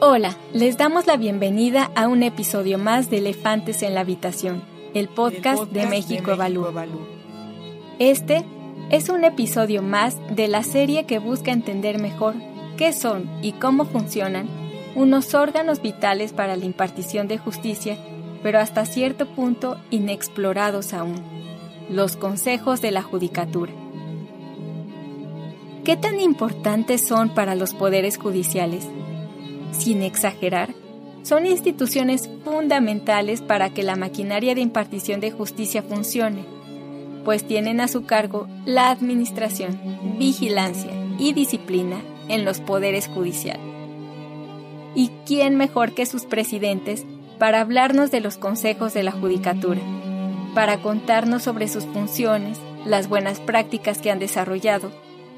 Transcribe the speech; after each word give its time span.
Hola, 0.00 0.36
les 0.52 0.76
damos 0.76 1.08
la 1.08 1.16
bienvenida 1.16 1.90
a 1.96 2.06
un 2.06 2.22
episodio 2.22 2.78
más 2.78 3.10
de 3.10 3.18
Elefantes 3.18 3.82
en 3.82 3.94
la 3.94 4.02
Habitación, 4.02 4.62
el 4.94 5.08
podcast, 5.08 5.64
de 5.72 5.86
México, 5.86 6.30
Evalúa. 6.30 6.86
Este 7.98 8.44
es 8.90 9.08
un 9.08 9.24
episodio 9.24 9.82
más 9.82 10.16
de 10.30 10.46
la 10.46 10.62
serie 10.62 11.04
que 11.04 11.18
busca 11.18 11.50
entender 11.50 11.98
mejor 11.98 12.36
qué 12.76 12.92
son 12.92 13.28
y 13.42 13.52
cómo 13.52 13.86
funcionan 13.86 14.48
unos 14.94 15.34
órganos 15.34 15.82
vitales 15.82 16.32
para 16.32 16.54
la 16.54 16.64
impartición 16.64 17.26
de 17.26 17.38
justicia, 17.38 17.98
pero 18.40 18.60
hasta 18.60 18.86
cierto 18.86 19.26
punto 19.26 19.80
inexplorados 19.90 20.92
aún, 20.92 21.16
los 21.90 22.14
consejos 22.14 22.80
de 22.80 22.92
la 22.92 23.02
judicatura. 23.02 23.72
¿Qué 25.82 25.96
tan 25.96 26.20
importantes 26.20 27.04
son 27.04 27.30
para 27.30 27.56
los 27.56 27.74
poderes 27.74 28.16
judiciales? 28.16 28.86
Sin 29.72 30.02
exagerar, 30.02 30.74
son 31.22 31.46
instituciones 31.46 32.28
fundamentales 32.44 33.42
para 33.42 33.70
que 33.70 33.82
la 33.82 33.96
maquinaria 33.96 34.54
de 34.54 34.60
impartición 34.60 35.20
de 35.20 35.30
justicia 35.30 35.82
funcione, 35.82 36.44
pues 37.24 37.46
tienen 37.46 37.80
a 37.80 37.88
su 37.88 38.06
cargo 38.06 38.48
la 38.64 38.90
administración, 38.90 39.78
vigilancia 40.18 40.92
y 41.18 41.32
disciplina 41.32 42.00
en 42.28 42.44
los 42.44 42.60
poderes 42.60 43.08
judiciales. 43.08 43.60
¿Y 44.94 45.10
quién 45.26 45.56
mejor 45.56 45.92
que 45.92 46.06
sus 46.06 46.24
presidentes 46.24 47.04
para 47.38 47.60
hablarnos 47.60 48.10
de 48.10 48.20
los 48.20 48.38
consejos 48.38 48.94
de 48.94 49.02
la 49.02 49.12
judicatura, 49.12 49.80
para 50.54 50.80
contarnos 50.80 51.42
sobre 51.42 51.68
sus 51.68 51.84
funciones, 51.84 52.58
las 52.84 53.08
buenas 53.08 53.38
prácticas 53.40 53.98
que 53.98 54.10
han 54.10 54.18
desarrollado 54.18 54.90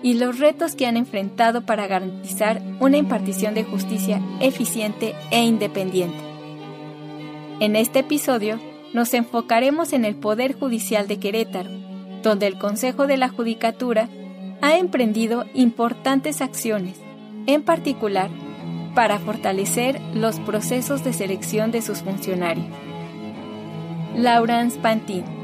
y 0.02 0.14
los 0.14 0.38
retos 0.38 0.74
que 0.74 0.86
han 0.86 0.96
enfrentado 0.96 1.62
para 1.62 1.86
garantizar 1.86 2.62
una 2.80 2.96
impartición 2.96 3.54
de 3.54 3.64
justicia 3.64 4.20
eficiente 4.40 5.14
e 5.30 5.42
independiente. 5.42 6.18
En 7.60 7.76
este 7.76 8.00
episodio 8.00 8.58
nos 8.94 9.12
enfocaremos 9.14 9.92
en 9.92 10.04
el 10.04 10.16
Poder 10.16 10.58
Judicial 10.58 11.06
de 11.06 11.18
Querétaro, 11.18 11.70
donde 12.22 12.46
el 12.46 12.58
Consejo 12.58 13.06
de 13.06 13.16
la 13.16 13.28
Judicatura 13.28 14.08
ha 14.62 14.76
emprendido 14.76 15.44
importantes 15.54 16.40
acciones, 16.40 16.96
en 17.46 17.62
particular 17.62 18.30
para 18.94 19.18
fortalecer 19.18 20.00
los 20.14 20.40
procesos 20.40 21.04
de 21.04 21.12
selección 21.12 21.70
de 21.70 21.82
sus 21.82 22.00
funcionarios. 22.00 22.66
Laurence 24.16 24.78
Pantin 24.80 25.39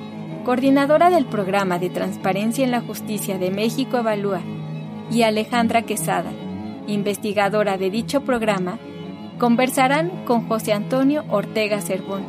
coordinadora 0.46 1.10
del 1.10 1.26
programa 1.26 1.80
de 1.80 1.90
Transparencia 1.90 2.64
en 2.64 2.70
la 2.70 2.80
Justicia 2.80 3.36
de 3.36 3.50
México 3.50 3.96
Evalúa, 3.96 4.42
y 5.10 5.22
Alejandra 5.22 5.82
Quesada, 5.82 6.30
investigadora 6.86 7.78
de 7.78 7.90
dicho 7.90 8.20
programa, 8.20 8.78
conversarán 9.40 10.24
con 10.24 10.46
José 10.46 10.72
Antonio 10.72 11.24
Ortega 11.30 11.80
Cervón, 11.80 12.22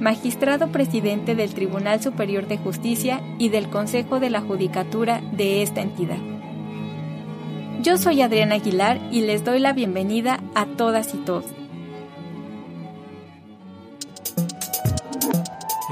magistrado 0.00 0.68
presidente 0.68 1.34
del 1.34 1.52
Tribunal 1.52 2.02
Superior 2.02 2.48
de 2.48 2.56
Justicia 2.56 3.20
y 3.36 3.50
del 3.50 3.68
Consejo 3.68 4.18
de 4.18 4.30
la 4.30 4.40
Judicatura 4.40 5.20
de 5.32 5.60
esta 5.60 5.82
entidad. 5.82 6.20
Yo 7.82 7.98
soy 7.98 8.22
Adriana 8.22 8.54
Aguilar 8.54 8.98
y 9.10 9.20
les 9.20 9.44
doy 9.44 9.58
la 9.58 9.74
bienvenida 9.74 10.42
a 10.54 10.64
todas 10.64 11.12
y 11.12 11.18
todos. 11.18 11.61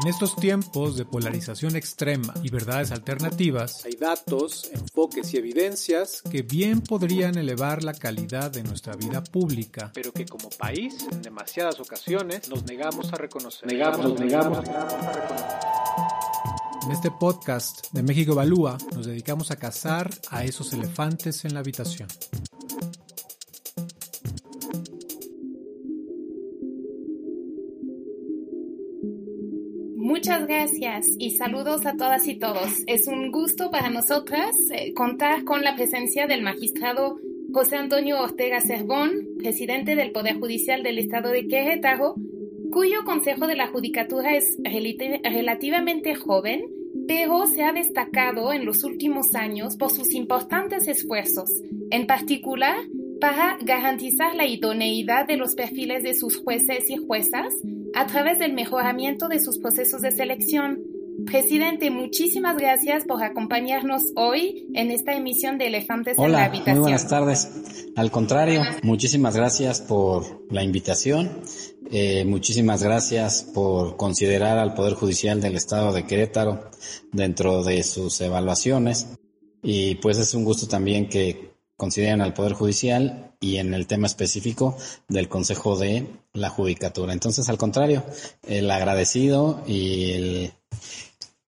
En 0.02 0.08
estos 0.08 0.34
tiempos 0.34 0.96
de 0.96 1.04
polarización 1.04 1.76
extrema 1.76 2.32
y 2.42 2.48
verdades 2.48 2.90
alternativas, 2.90 3.84
hay 3.84 3.96
datos, 3.96 4.70
enfoques 4.72 5.34
y 5.34 5.36
evidencias 5.36 6.22
que 6.22 6.40
bien 6.40 6.80
podrían 6.80 7.36
elevar 7.36 7.84
la 7.84 7.92
calidad 7.92 8.50
de 8.50 8.62
nuestra 8.62 8.96
vida 8.96 9.22
pública, 9.22 9.90
pero 9.92 10.10
que 10.10 10.24
como 10.24 10.48
país, 10.48 11.06
en 11.12 11.20
demasiadas 11.20 11.80
ocasiones, 11.80 12.48
nos 12.48 12.64
negamos 12.64 13.12
a 13.12 13.16
reconocer. 13.16 13.70
Negamos, 13.70 14.18
negamos, 14.18 14.64
negamos 14.66 15.04
a 15.04 15.12
reconocer. 15.12 15.58
En 16.86 16.92
este 16.92 17.10
podcast 17.10 17.92
de 17.92 18.02
México 18.02 18.32
Evalúa 18.32 18.78
nos 18.94 19.04
dedicamos 19.04 19.50
a 19.50 19.56
cazar 19.56 20.10
a 20.30 20.44
esos 20.44 20.72
elefantes 20.72 21.44
en 21.44 21.52
la 21.52 21.60
habitación. 21.60 22.08
Muchas 30.10 30.44
gracias 30.48 31.06
y 31.20 31.30
saludos 31.30 31.86
a 31.86 31.96
todas 31.96 32.26
y 32.26 32.34
todos. 32.34 32.82
Es 32.88 33.06
un 33.06 33.30
gusto 33.30 33.70
para 33.70 33.90
nosotras 33.90 34.56
eh, 34.74 34.92
contar 34.92 35.44
con 35.44 35.62
la 35.62 35.76
presencia 35.76 36.26
del 36.26 36.42
magistrado 36.42 37.20
José 37.52 37.76
Antonio 37.76 38.20
Ortega 38.20 38.60
Cervón, 38.60 39.12
presidente 39.38 39.94
del 39.94 40.10
Poder 40.10 40.40
Judicial 40.40 40.82
del 40.82 40.98
Estado 40.98 41.30
de 41.30 41.46
Querétaro, 41.46 42.16
cuyo 42.72 43.04
Consejo 43.04 43.46
de 43.46 43.54
la 43.54 43.68
Judicatura 43.68 44.36
es 44.36 44.58
relativamente 44.64 46.16
joven, 46.16 46.64
pero 47.06 47.46
se 47.46 47.62
ha 47.62 47.72
destacado 47.72 48.52
en 48.52 48.64
los 48.64 48.82
últimos 48.82 49.36
años 49.36 49.76
por 49.76 49.90
sus 49.90 50.12
importantes 50.14 50.88
esfuerzos, 50.88 51.50
en 51.92 52.08
particular 52.08 52.78
para 53.20 53.58
garantizar 53.60 54.34
la 54.34 54.46
idoneidad 54.46 55.28
de 55.28 55.36
los 55.36 55.54
perfiles 55.54 56.02
de 56.02 56.14
sus 56.14 56.38
jueces 56.38 56.90
y 56.90 56.96
juezas, 56.96 57.54
a 57.94 58.06
través 58.06 58.38
del 58.38 58.52
mejoramiento 58.52 59.28
de 59.28 59.40
sus 59.40 59.58
procesos 59.58 60.00
de 60.00 60.12
selección. 60.12 60.80
Presidente, 61.26 61.90
muchísimas 61.90 62.56
gracias 62.56 63.04
por 63.04 63.22
acompañarnos 63.22 64.02
hoy 64.16 64.68
en 64.74 64.90
esta 64.90 65.12
emisión 65.12 65.58
de 65.58 65.66
Elefantes 65.66 66.18
en 66.18 66.32
la 66.32 66.44
Habitación. 66.44 66.76
Muy 66.76 66.82
buenas 66.82 67.08
tardes. 67.08 67.84
Al 67.96 68.10
contrario, 68.10 68.62
muchísimas 68.82 69.36
gracias 69.36 69.80
por 69.82 70.46
la 70.50 70.62
invitación. 70.62 71.30
Eh, 71.90 72.24
muchísimas 72.24 72.82
gracias 72.82 73.42
por 73.42 73.96
considerar 73.96 74.58
al 74.58 74.74
Poder 74.74 74.94
Judicial 74.94 75.40
del 75.40 75.56
Estado 75.56 75.92
de 75.92 76.06
Querétaro 76.06 76.70
dentro 77.12 77.64
de 77.64 77.82
sus 77.82 78.20
evaluaciones. 78.20 79.08
Y 79.62 79.96
pues 79.96 80.16
es 80.18 80.32
un 80.34 80.44
gusto 80.44 80.68
también 80.68 81.08
que 81.08 81.50
consideran 81.80 82.20
al 82.20 82.34
Poder 82.34 82.52
Judicial 82.52 83.32
y 83.40 83.56
en 83.56 83.72
el 83.72 83.86
tema 83.86 84.06
específico 84.06 84.76
del 85.08 85.30
Consejo 85.30 85.78
de 85.78 86.06
la 86.34 86.50
Judicatura. 86.50 87.14
Entonces, 87.14 87.48
al 87.48 87.56
contrario, 87.56 88.04
el 88.46 88.70
agradecido 88.70 89.64
y 89.66 90.12
el 90.12 90.52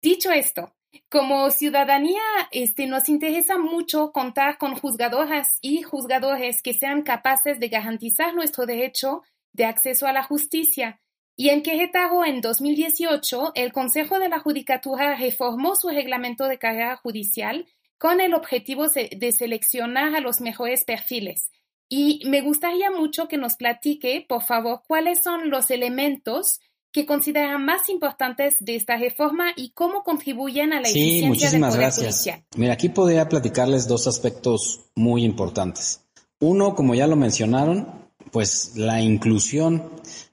Dicho 0.02 0.32
esto, 0.32 0.74
como 1.08 1.50
ciudadanía, 1.50 2.22
este, 2.50 2.86
nos 2.86 3.08
interesa 3.08 3.58
mucho 3.58 4.12
contar 4.12 4.58
con 4.58 4.74
juzgadoras 4.74 5.58
y 5.60 5.82
juzgadores 5.82 6.62
que 6.62 6.74
sean 6.74 7.02
capaces 7.02 7.60
de 7.60 7.68
garantizar 7.68 8.34
nuestro 8.34 8.66
derecho 8.66 9.22
de 9.52 9.64
acceso 9.64 10.06
a 10.06 10.12
la 10.12 10.22
justicia. 10.22 11.00
Y 11.36 11.50
en 11.50 11.62
Querétaro, 11.62 12.24
en 12.24 12.40
2018, 12.40 13.52
el 13.54 13.72
Consejo 13.72 14.18
de 14.18 14.28
la 14.28 14.40
Judicatura 14.40 15.14
reformó 15.14 15.76
su 15.76 15.88
reglamento 15.88 16.46
de 16.46 16.58
carrera 16.58 16.96
judicial 16.96 17.66
con 17.96 18.20
el 18.20 18.34
objetivo 18.34 18.88
de 18.88 19.32
seleccionar 19.32 20.14
a 20.14 20.20
los 20.20 20.40
mejores 20.40 20.84
perfiles. 20.84 21.50
Y 21.88 22.22
me 22.26 22.42
gustaría 22.42 22.90
mucho 22.90 23.28
que 23.28 23.38
nos 23.38 23.56
platique, 23.56 24.24
por 24.28 24.42
favor, 24.42 24.82
cuáles 24.86 25.22
son 25.22 25.48
los 25.48 25.70
elementos 25.70 26.60
que 26.98 27.06
consideran 27.06 27.64
más 27.64 27.88
importantes 27.90 28.56
de 28.58 28.74
esta 28.74 28.96
reforma 28.96 29.52
y 29.54 29.70
cómo 29.70 30.02
contribuyen 30.02 30.72
a 30.72 30.80
la 30.80 30.88
sí, 30.88 30.98
eficiencia 30.98 31.28
muchísimas 31.28 31.74
del 31.74 31.78
Poder 31.78 31.80
gracias. 31.80 32.14
Judicial. 32.16 32.44
Mira, 32.56 32.72
aquí 32.72 32.88
podría 32.88 33.28
platicarles 33.28 33.86
dos 33.86 34.08
aspectos 34.08 34.80
muy 34.96 35.22
importantes. 35.22 36.00
Uno, 36.40 36.74
como 36.74 36.96
ya 36.96 37.06
lo 37.06 37.14
mencionaron, 37.14 37.86
pues 38.32 38.72
la 38.74 39.00
inclusión 39.00 39.92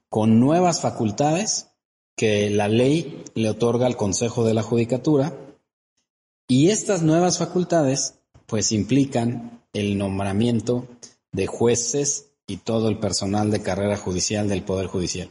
con 0.09 0.39
nuevas 0.39 0.81
facultades 0.81 1.67
que 2.15 2.49
la 2.49 2.67
ley 2.67 3.23
le 3.35 3.51
otorga 3.51 3.85
al 3.85 3.95
Consejo 3.95 4.43
de 4.43 4.55
la 4.55 4.63
Judicatura 4.63 5.37
y 6.47 6.69
estas 6.69 7.03
nuevas 7.03 7.37
facultades 7.37 8.15
pues 8.47 8.71
implican 8.71 9.61
el 9.71 9.99
nombramiento 9.99 10.87
de 11.31 11.45
jueces 11.45 12.31
y 12.47 12.57
todo 12.57 12.89
el 12.89 12.97
personal 12.97 13.51
de 13.51 13.61
carrera 13.61 13.97
judicial 13.97 14.49
del 14.49 14.63
Poder 14.63 14.87
Judicial. 14.87 15.29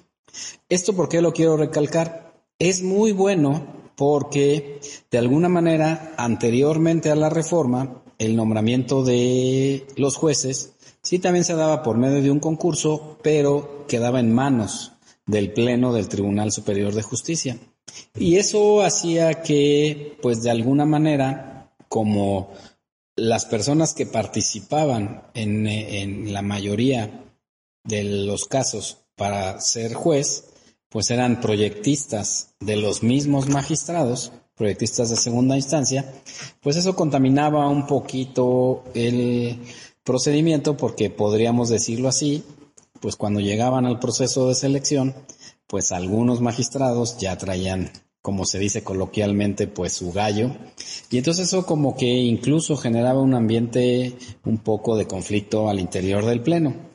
Esto 0.68 0.94
por 0.94 1.08
qué 1.08 1.20
lo 1.20 1.32
quiero 1.32 1.56
recalcar. 1.56 2.34
Es 2.58 2.82
muy 2.82 3.12
bueno 3.12 3.66
porque 3.96 4.80
de 5.10 5.18
alguna 5.18 5.48
manera 5.48 6.14
anteriormente 6.16 7.10
a 7.10 7.16
la 7.16 7.30
reforma 7.30 8.02
el 8.18 8.36
nombramiento 8.36 9.04
de 9.04 9.86
los 9.96 10.16
jueces 10.16 10.74
sí 11.04 11.18
también 11.18 11.44
se 11.44 11.54
daba 11.54 11.82
por 11.82 11.98
medio 11.98 12.22
de 12.22 12.30
un 12.30 12.40
concurso, 12.40 13.18
pero 13.22 13.84
quedaba 13.86 14.20
en 14.20 14.34
manos 14.34 14.92
del 15.26 15.52
Pleno 15.52 15.92
del 15.92 16.08
Tribunal 16.08 16.50
Superior 16.50 16.94
de 16.94 17.02
Justicia. 17.02 17.58
Y 18.18 18.36
eso 18.36 18.82
hacía 18.82 19.42
que, 19.42 20.18
pues 20.22 20.42
de 20.42 20.50
alguna 20.50 20.86
manera, 20.86 21.72
como 21.88 22.52
las 23.16 23.44
personas 23.44 23.94
que 23.94 24.06
participaban 24.06 25.24
en, 25.34 25.66
en 25.66 26.32
la 26.32 26.42
mayoría 26.42 27.24
de 27.84 28.02
los 28.02 28.46
casos 28.46 29.03
para 29.16 29.60
ser 29.60 29.94
juez, 29.94 30.44
pues 30.88 31.10
eran 31.10 31.40
proyectistas 31.40 32.54
de 32.60 32.76
los 32.76 33.02
mismos 33.02 33.48
magistrados, 33.48 34.32
proyectistas 34.54 35.10
de 35.10 35.16
segunda 35.16 35.56
instancia, 35.56 36.04
pues 36.60 36.76
eso 36.76 36.94
contaminaba 36.94 37.68
un 37.68 37.86
poquito 37.86 38.84
el 38.94 39.58
procedimiento 40.04 40.76
porque 40.76 41.10
podríamos 41.10 41.68
decirlo 41.68 42.08
así, 42.08 42.44
pues 43.00 43.16
cuando 43.16 43.40
llegaban 43.40 43.86
al 43.86 43.98
proceso 43.98 44.48
de 44.48 44.54
selección, 44.54 45.14
pues 45.66 45.92
algunos 45.92 46.40
magistrados 46.40 47.18
ya 47.18 47.36
traían, 47.36 47.90
como 48.22 48.44
se 48.44 48.58
dice 48.58 48.84
coloquialmente, 48.84 49.66
pues 49.66 49.94
su 49.94 50.12
gallo. 50.12 50.52
Y 51.10 51.18
entonces 51.18 51.48
eso 51.48 51.66
como 51.66 51.96
que 51.96 52.06
incluso 52.06 52.76
generaba 52.76 53.20
un 53.20 53.34
ambiente 53.34 54.14
un 54.44 54.58
poco 54.58 54.96
de 54.96 55.06
conflicto 55.06 55.68
al 55.68 55.80
interior 55.80 56.24
del 56.24 56.42
Pleno. 56.42 56.93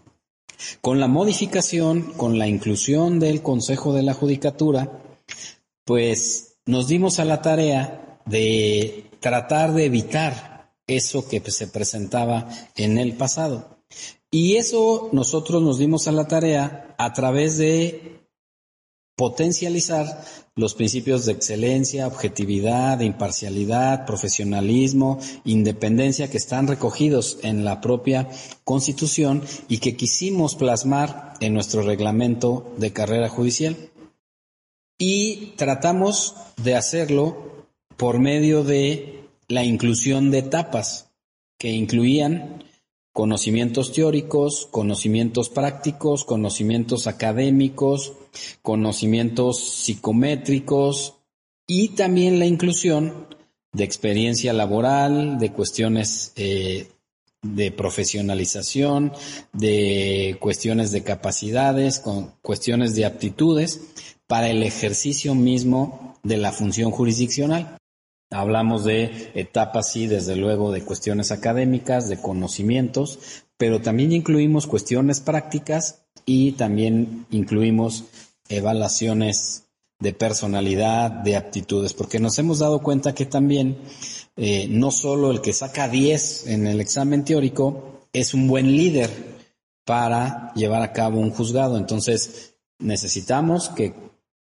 Con 0.82 1.00
la 1.00 1.08
modificación, 1.08 2.14
con 2.14 2.38
la 2.38 2.48
inclusión 2.48 3.20
del 3.20 3.42
Consejo 3.42 3.94
de 3.94 4.04
la 4.04 4.14
Judicatura, 4.14 5.02
pues 5.86 6.58
nos 6.66 6.88
dimos 6.88 7.20
a 7.20 7.26
la 7.26 7.42
tarea 7.42 8.20
de 8.26 9.10
tratar 9.20 9.74
de 9.74 9.86
evitar 9.86 10.74
eso 10.88 11.28
que 11.28 11.40
se 11.52 11.68
presentaba 11.68 12.50
en 12.76 12.98
el 12.98 13.14
pasado. 13.14 13.80
Y 14.32 14.58
eso 14.58 15.10
nosotros 15.12 15.62
nos 15.62 15.80
dimos 15.80 16.08
a 16.08 16.12
la 16.12 16.28
tarea 16.28 16.96
a 16.98 17.14
través 17.14 17.58
de 17.58 18.28
potencializar 19.16 20.24
los 20.60 20.76
principios 20.76 21.26
de 21.26 21.32
excelencia, 21.32 22.06
objetividad, 22.06 23.00
imparcialidad, 23.00 24.06
profesionalismo, 24.06 25.18
independencia 25.46 26.30
que 26.30 26.36
están 26.36 26.68
recogidos 26.68 27.40
en 27.44 27.64
la 27.64 27.80
propia 27.80 28.28
Constitución 28.66 29.42
y 29.70 29.78
que 29.78 29.96
quisimos 29.96 30.56
plasmar 30.56 31.36
en 31.40 31.54
nuestro 31.54 31.82
reglamento 31.82 32.74
de 32.78 32.92
carrera 32.92 33.30
judicial. 33.30 33.78
Y 34.98 35.54
tratamos 35.56 36.36
de 36.62 36.76
hacerlo 36.76 37.66
por 37.96 38.20
medio 38.20 38.66
de 38.66 39.24
la 39.48 39.64
inclusión 39.64 40.30
de 40.30 40.40
etapas 40.40 41.08
que 41.58 41.70
incluían 41.70 42.66
conocimientos 43.14 43.94
teóricos, 43.94 44.68
conocimientos 44.70 45.50
prácticos, 45.50 46.26
conocimientos 46.26 47.08
académicos, 47.08 48.14
conocimientos 48.62 49.60
psicométricos 49.60 51.16
y 51.68 51.90
también 51.90 52.40
la 52.40 52.46
inclusión 52.46 53.28
de 53.72 53.84
experiencia 53.84 54.54
laboral, 54.54 55.38
de 55.38 55.52
cuestiones 55.52 56.34
eh, 56.36 56.88
de 57.42 57.72
profesionalización, 57.72 59.14
de 59.54 60.38
cuestiones 60.40 60.92
de 60.92 61.04
capacidades, 61.04 62.00
con 62.00 62.34
cuestiones 62.42 62.96
de 62.96 63.06
aptitudes 63.06 63.82
para 64.28 64.50
el 64.50 64.64
ejercicio 64.64 65.36
mismo 65.36 66.16
de 66.24 66.38
la 66.38 66.52
función 66.52 66.92
jurisdiccional. 66.92 67.78
Hablamos 68.32 68.84
de 68.84 69.32
etapas, 69.34 69.92
sí, 69.92 70.06
desde 70.06 70.36
luego, 70.36 70.72
de 70.72 70.84
cuestiones 70.84 71.32
académicas, 71.32 72.10
de 72.10 72.22
conocimientos, 72.22 73.44
pero 73.58 73.82
también 73.82 74.12
incluimos 74.12 74.68
cuestiones 74.68 75.20
prácticas 75.20 76.06
y 76.26 76.54
también 76.54 77.26
incluimos 77.32 78.06
evaluaciones 78.48 79.64
de 80.00 80.14
personalidad, 80.14 81.12
de 81.12 81.36
aptitudes, 81.36 81.94
porque 81.94 82.20
nos 82.20 82.40
hemos 82.40 82.60
dado 82.60 82.82
cuenta 82.82 83.14
que 83.14 83.26
también 83.26 83.78
eh, 84.38 84.68
no 84.70 84.92
solo 84.92 85.32
el 85.32 85.42
que 85.42 85.52
saca 85.52 85.90
10 85.90 86.48
en 86.48 86.68
el 86.68 86.80
examen 86.80 87.26
teórico 87.26 88.08
es 88.14 88.34
un 88.34 88.48
buen 88.48 88.76
líder 88.78 89.10
para 89.86 90.54
llevar 90.56 90.82
a 90.82 90.94
cabo 90.94 91.20
un 91.20 91.32
juzgado. 91.32 91.78
Entonces, 91.78 92.56
necesitamos 92.80 93.70
que 93.70 93.94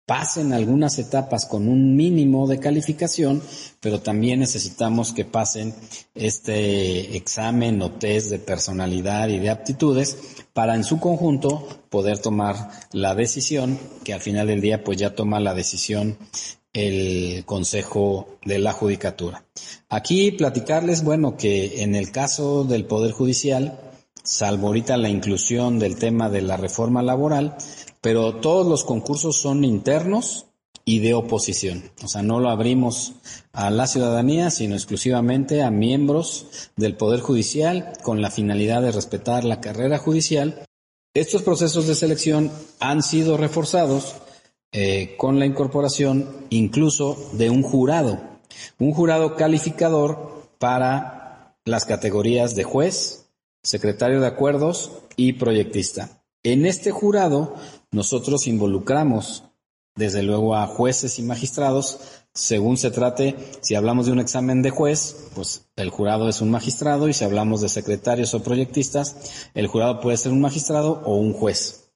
pasen 0.07 0.53
algunas 0.53 0.99
etapas 1.01 1.47
con 1.47 1.69
un 1.69 1.97
mínimo 1.97 2.47
de 2.47 2.61
calificación, 2.61 3.43
pero 3.81 4.01
también 4.01 4.39
necesitamos 4.39 5.13
que 5.13 5.25
pasen 5.25 5.75
este 6.15 7.17
examen 7.17 7.83
o 7.83 7.91
test 7.91 8.31
de 8.31 8.39
personalidad 8.39 9.29
y 9.29 9.41
de 9.41 9.51
aptitudes 9.51 10.17
para 10.53 10.77
en 10.77 10.85
su 10.85 11.01
conjunto 11.01 11.67
poder 11.91 12.19
tomar 12.19 12.71
la 12.93 13.17
decisión, 13.17 13.79
que 14.05 14.15
al 14.15 14.21
final 14.21 14.47
del 14.47 14.61
día 14.61 14.85
pues 14.85 14.97
ya 14.97 15.15
toma 15.15 15.41
la 15.41 15.55
decisión 15.55 16.17
el 16.73 17.45
Consejo 17.47 18.39
de 18.45 18.59
la 18.59 18.73
Judicatura. 18.73 19.45
Aquí 19.89 20.31
platicarles, 20.31 21.03
bueno, 21.03 21.37
que 21.37 21.83
en 21.83 21.95
el 21.95 22.13
caso 22.13 22.65
del 22.65 22.85
Poder 22.85 23.13
Judicial, 23.13 23.81
salvo 24.23 24.69
ahorita 24.69 24.99
la 24.99 25.09
inclusión 25.09 25.79
del 25.79 25.97
tema 25.97 26.29
de 26.29 26.43
la 26.43 26.59
reforma 26.59 27.03
laboral, 27.03 27.57
pero 28.01 28.37
todos 28.37 28.67
los 28.67 28.85
concursos 28.85 29.41
son 29.41 29.65
internos 29.65 30.47
y 30.85 31.01
de 31.01 31.15
oposición. 31.15 31.91
O 32.03 32.09
sea, 32.09 32.23
no 32.23 32.39
lo 32.39 32.49
abrimos 32.49 33.15
a 33.53 33.71
la 33.71 33.89
ciudadanía, 33.89 34.51
sino 34.51 34.77
exclusivamente 34.77 35.63
a 35.63 35.71
miembros 35.71 36.71
del 36.77 36.97
Poder 36.97 37.21
Judicial 37.21 37.93
con 38.03 38.23
la 38.23 38.31
finalidad 38.31 38.83
de 38.83 38.93
respetar 38.93 39.45
la 39.45 39.61
carrera 39.61 39.99
judicial. 39.99 40.65
Estos 41.13 41.43
procesos 41.43 41.89
de 41.89 41.97
selección 41.97 42.53
han 42.79 43.03
sido 43.03 43.37
reforzados 43.37 44.15
eh, 44.73 45.17
con 45.19 45.39
la 45.39 45.47
incorporación 45.47 46.47
incluso 46.51 47.31
de 47.33 47.51
un 47.51 47.63
jurado, 47.63 48.21
un 48.79 48.93
jurado 48.93 49.35
calificador 49.35 50.51
para 50.59 51.57
las 51.65 51.85
categorías 51.85 52.55
de 52.55 52.65
juez, 52.65 53.27
secretario 53.63 54.21
de 54.21 54.29
acuerdos 54.29 54.93
y 55.17 55.33
proyectista. 55.33 56.23
En 56.43 56.65
este 56.65 56.93
jurado 56.93 57.57
nosotros 57.93 58.47
involucramos 58.47 59.45
desde 59.97 60.23
luego 60.23 60.55
a 60.55 60.67
jueces 60.67 61.19
y 61.19 61.23
magistrados, 61.23 61.99
según 62.35 62.77
se 62.77 62.91
trate, 62.91 63.35
si 63.63 63.75
hablamos 63.75 64.07
de 64.07 64.13
un 64.13 64.21
examen 64.21 64.61
de 64.61 64.71
juez, 64.71 65.31
pues 65.35 65.69
el 65.75 65.89
jurado 65.89 66.29
es 66.29 66.43
un 66.43 66.51
magistrado 66.51 67.09
y 67.09 67.15
si 67.15 67.25
hablamos 67.25 67.63
de 67.63 67.71
secretarios 67.71 68.35
o 68.35 68.43
proyectistas, 68.43 69.49
el 69.55 69.67
jurado 69.67 70.01
puede 70.01 70.19
ser 70.19 70.33
un 70.33 70.43
magistrado 70.43 71.03
o 71.05 71.17
un 71.17 71.33
juez. 71.33 71.91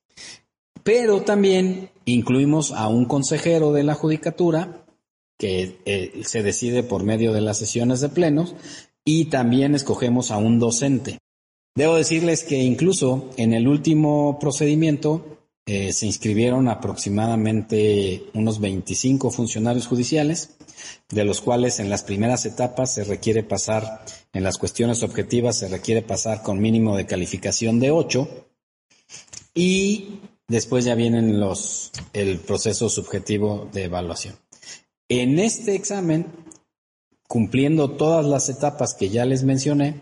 Pero 0.82 1.20
también 1.22 1.90
incluimos 2.06 2.72
a 2.72 2.88
un 2.88 3.04
consejero 3.04 3.72
de 3.72 3.84
la 3.84 3.94
judicatura, 3.94 4.86
que 5.38 5.80
eh, 5.84 6.22
se 6.24 6.42
decide 6.42 6.82
por 6.82 7.02
medio 7.02 7.32
de 7.32 7.42
las 7.42 7.58
sesiones 7.58 8.00
de 8.00 8.08
plenos, 8.08 8.54
y 9.04 9.26
también 9.26 9.74
escogemos 9.74 10.30
a 10.30 10.38
un 10.38 10.58
docente. 10.58 11.18
Debo 11.74 11.96
decirles 11.96 12.44
que 12.44 12.58
incluso 12.58 13.30
en 13.36 13.52
el 13.52 13.68
último 13.68 14.38
procedimiento 14.38 15.39
eh, 15.72 15.92
se 15.92 16.04
inscribieron 16.04 16.66
aproximadamente 16.66 18.24
unos 18.34 18.58
25 18.58 19.30
funcionarios 19.30 19.86
judiciales, 19.86 20.56
de 21.10 21.22
los 21.22 21.40
cuales 21.40 21.78
en 21.78 21.88
las 21.88 22.02
primeras 22.02 22.44
etapas 22.44 22.92
se 22.92 23.04
requiere 23.04 23.44
pasar, 23.44 24.04
en 24.32 24.42
las 24.42 24.58
cuestiones 24.58 25.04
objetivas 25.04 25.58
se 25.58 25.68
requiere 25.68 26.02
pasar 26.02 26.42
con 26.42 26.60
mínimo 26.60 26.96
de 26.96 27.06
calificación 27.06 27.78
de 27.78 27.92
8 27.92 28.48
y 29.54 30.18
después 30.48 30.84
ya 30.86 30.96
vienen 30.96 31.38
los, 31.38 31.92
el 32.14 32.40
proceso 32.40 32.88
subjetivo 32.88 33.68
de 33.72 33.84
evaluación. 33.84 34.34
En 35.08 35.38
este 35.38 35.76
examen, 35.76 36.26
cumpliendo 37.28 37.92
todas 37.92 38.26
las 38.26 38.48
etapas 38.48 38.94
que 38.94 39.08
ya 39.08 39.24
les 39.24 39.44
mencioné, 39.44 40.00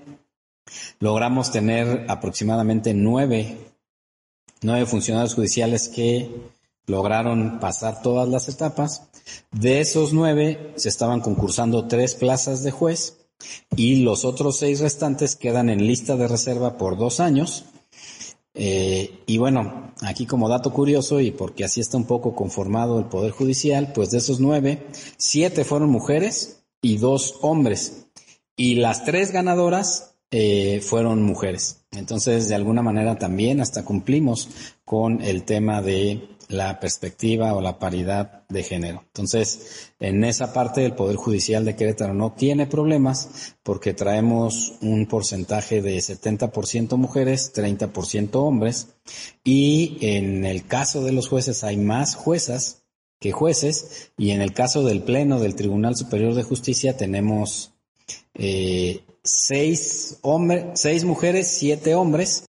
logramos 0.98 1.52
tener 1.52 2.06
aproximadamente 2.08 2.94
nueve 2.94 3.67
nueve 4.62 4.86
funcionarios 4.86 5.34
judiciales 5.34 5.88
que 5.88 6.30
lograron 6.86 7.60
pasar 7.60 8.02
todas 8.02 8.28
las 8.28 8.48
etapas. 8.48 9.02
De 9.52 9.80
esos 9.80 10.12
nueve 10.12 10.72
se 10.76 10.88
estaban 10.88 11.20
concursando 11.20 11.86
tres 11.86 12.14
plazas 12.14 12.62
de 12.62 12.70
juez 12.70 13.18
y 13.76 13.96
los 13.96 14.24
otros 14.24 14.58
seis 14.58 14.80
restantes 14.80 15.36
quedan 15.36 15.68
en 15.68 15.86
lista 15.86 16.16
de 16.16 16.28
reserva 16.28 16.76
por 16.76 16.96
dos 16.96 17.20
años. 17.20 17.64
Eh, 18.54 19.20
y 19.26 19.38
bueno, 19.38 19.92
aquí 20.02 20.26
como 20.26 20.48
dato 20.48 20.72
curioso 20.72 21.20
y 21.20 21.30
porque 21.30 21.64
así 21.64 21.80
está 21.80 21.96
un 21.96 22.06
poco 22.06 22.34
conformado 22.34 22.98
el 22.98 23.04
Poder 23.04 23.30
Judicial, 23.30 23.92
pues 23.92 24.10
de 24.10 24.18
esos 24.18 24.40
nueve, 24.40 24.86
siete 25.16 25.64
fueron 25.64 25.90
mujeres 25.90 26.64
y 26.82 26.98
dos 26.98 27.36
hombres. 27.42 28.06
Y 28.56 28.76
las 28.76 29.04
tres 29.04 29.30
ganadoras 29.30 30.16
eh, 30.30 30.80
fueron 30.82 31.22
mujeres. 31.22 31.84
Entonces, 31.90 32.48
de 32.48 32.54
alguna 32.54 32.82
manera 32.82 33.16
también 33.18 33.60
hasta 33.60 33.84
cumplimos 33.84 34.48
con 34.84 35.22
el 35.22 35.44
tema 35.44 35.80
de 35.80 36.28
la 36.48 36.80
perspectiva 36.80 37.54
o 37.54 37.60
la 37.60 37.78
paridad 37.78 38.46
de 38.48 38.62
género. 38.62 39.04
Entonces, 39.06 39.92
en 40.00 40.24
esa 40.24 40.52
parte 40.52 40.84
el 40.84 40.94
Poder 40.94 41.16
Judicial 41.16 41.64
de 41.64 41.76
Querétaro 41.76 42.14
no 42.14 42.32
tiene 42.32 42.66
problemas 42.66 43.54
porque 43.62 43.92
traemos 43.92 44.74
un 44.80 45.06
porcentaje 45.06 45.82
de 45.82 45.98
70% 45.98 46.96
mujeres, 46.96 47.52
30% 47.54 48.34
hombres 48.36 48.88
y 49.44 49.98
en 50.00 50.46
el 50.46 50.66
caso 50.66 51.04
de 51.04 51.12
los 51.12 51.28
jueces 51.28 51.64
hay 51.64 51.76
más 51.76 52.14
juezas 52.14 52.84
que 53.20 53.32
jueces 53.32 54.12
y 54.16 54.30
en 54.30 54.40
el 54.40 54.54
caso 54.54 54.84
del 54.84 55.02
Pleno 55.02 55.40
del 55.40 55.54
Tribunal 55.54 55.96
Superior 55.96 56.34
de 56.34 56.44
Justicia 56.44 56.96
tenemos 56.96 57.74
eh, 58.34 59.02
seis, 59.28 60.18
hombres, 60.22 60.64
seis 60.74 61.04
mujeres, 61.04 61.48
siete 61.48 61.94
hombres. 61.94 62.46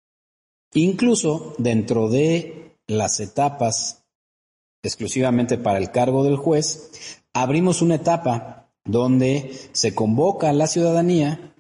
Incluso 0.74 1.54
dentro 1.58 2.10
de 2.10 2.76
las 2.88 3.20
etapas 3.20 4.04
exclusivamente 4.84 5.58
para 5.58 5.78
el 5.78 5.92
cargo 5.92 6.24
del 6.24 6.36
juez, 6.36 7.22
abrimos 7.34 7.82
una 7.82 7.96
etapa 7.96 8.70
donde 8.86 9.52
se 9.72 9.96
convoca 9.96 10.50
a 10.50 10.54
la 10.54 10.68
ciudadanía 10.68 11.54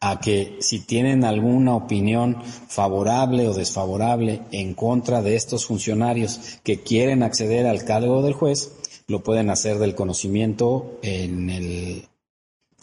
a 0.00 0.20
que 0.20 0.56
si 0.60 0.80
tienen 0.80 1.24
alguna 1.24 1.74
opinión 1.74 2.42
favorable 2.42 3.48
o 3.48 3.54
desfavorable 3.54 4.42
en 4.52 4.74
contra 4.74 5.22
de 5.22 5.36
estos 5.36 5.66
funcionarios 5.66 6.60
que 6.62 6.82
quieren 6.82 7.22
acceder 7.22 7.66
al 7.66 7.84
cargo 7.84 8.22
del 8.22 8.34
juez, 8.34 8.72
lo 9.08 9.22
pueden 9.22 9.50
hacer 9.50 9.78
del 9.78 9.94
conocimiento 9.94 10.98
en 11.02 11.50
el 11.50 12.08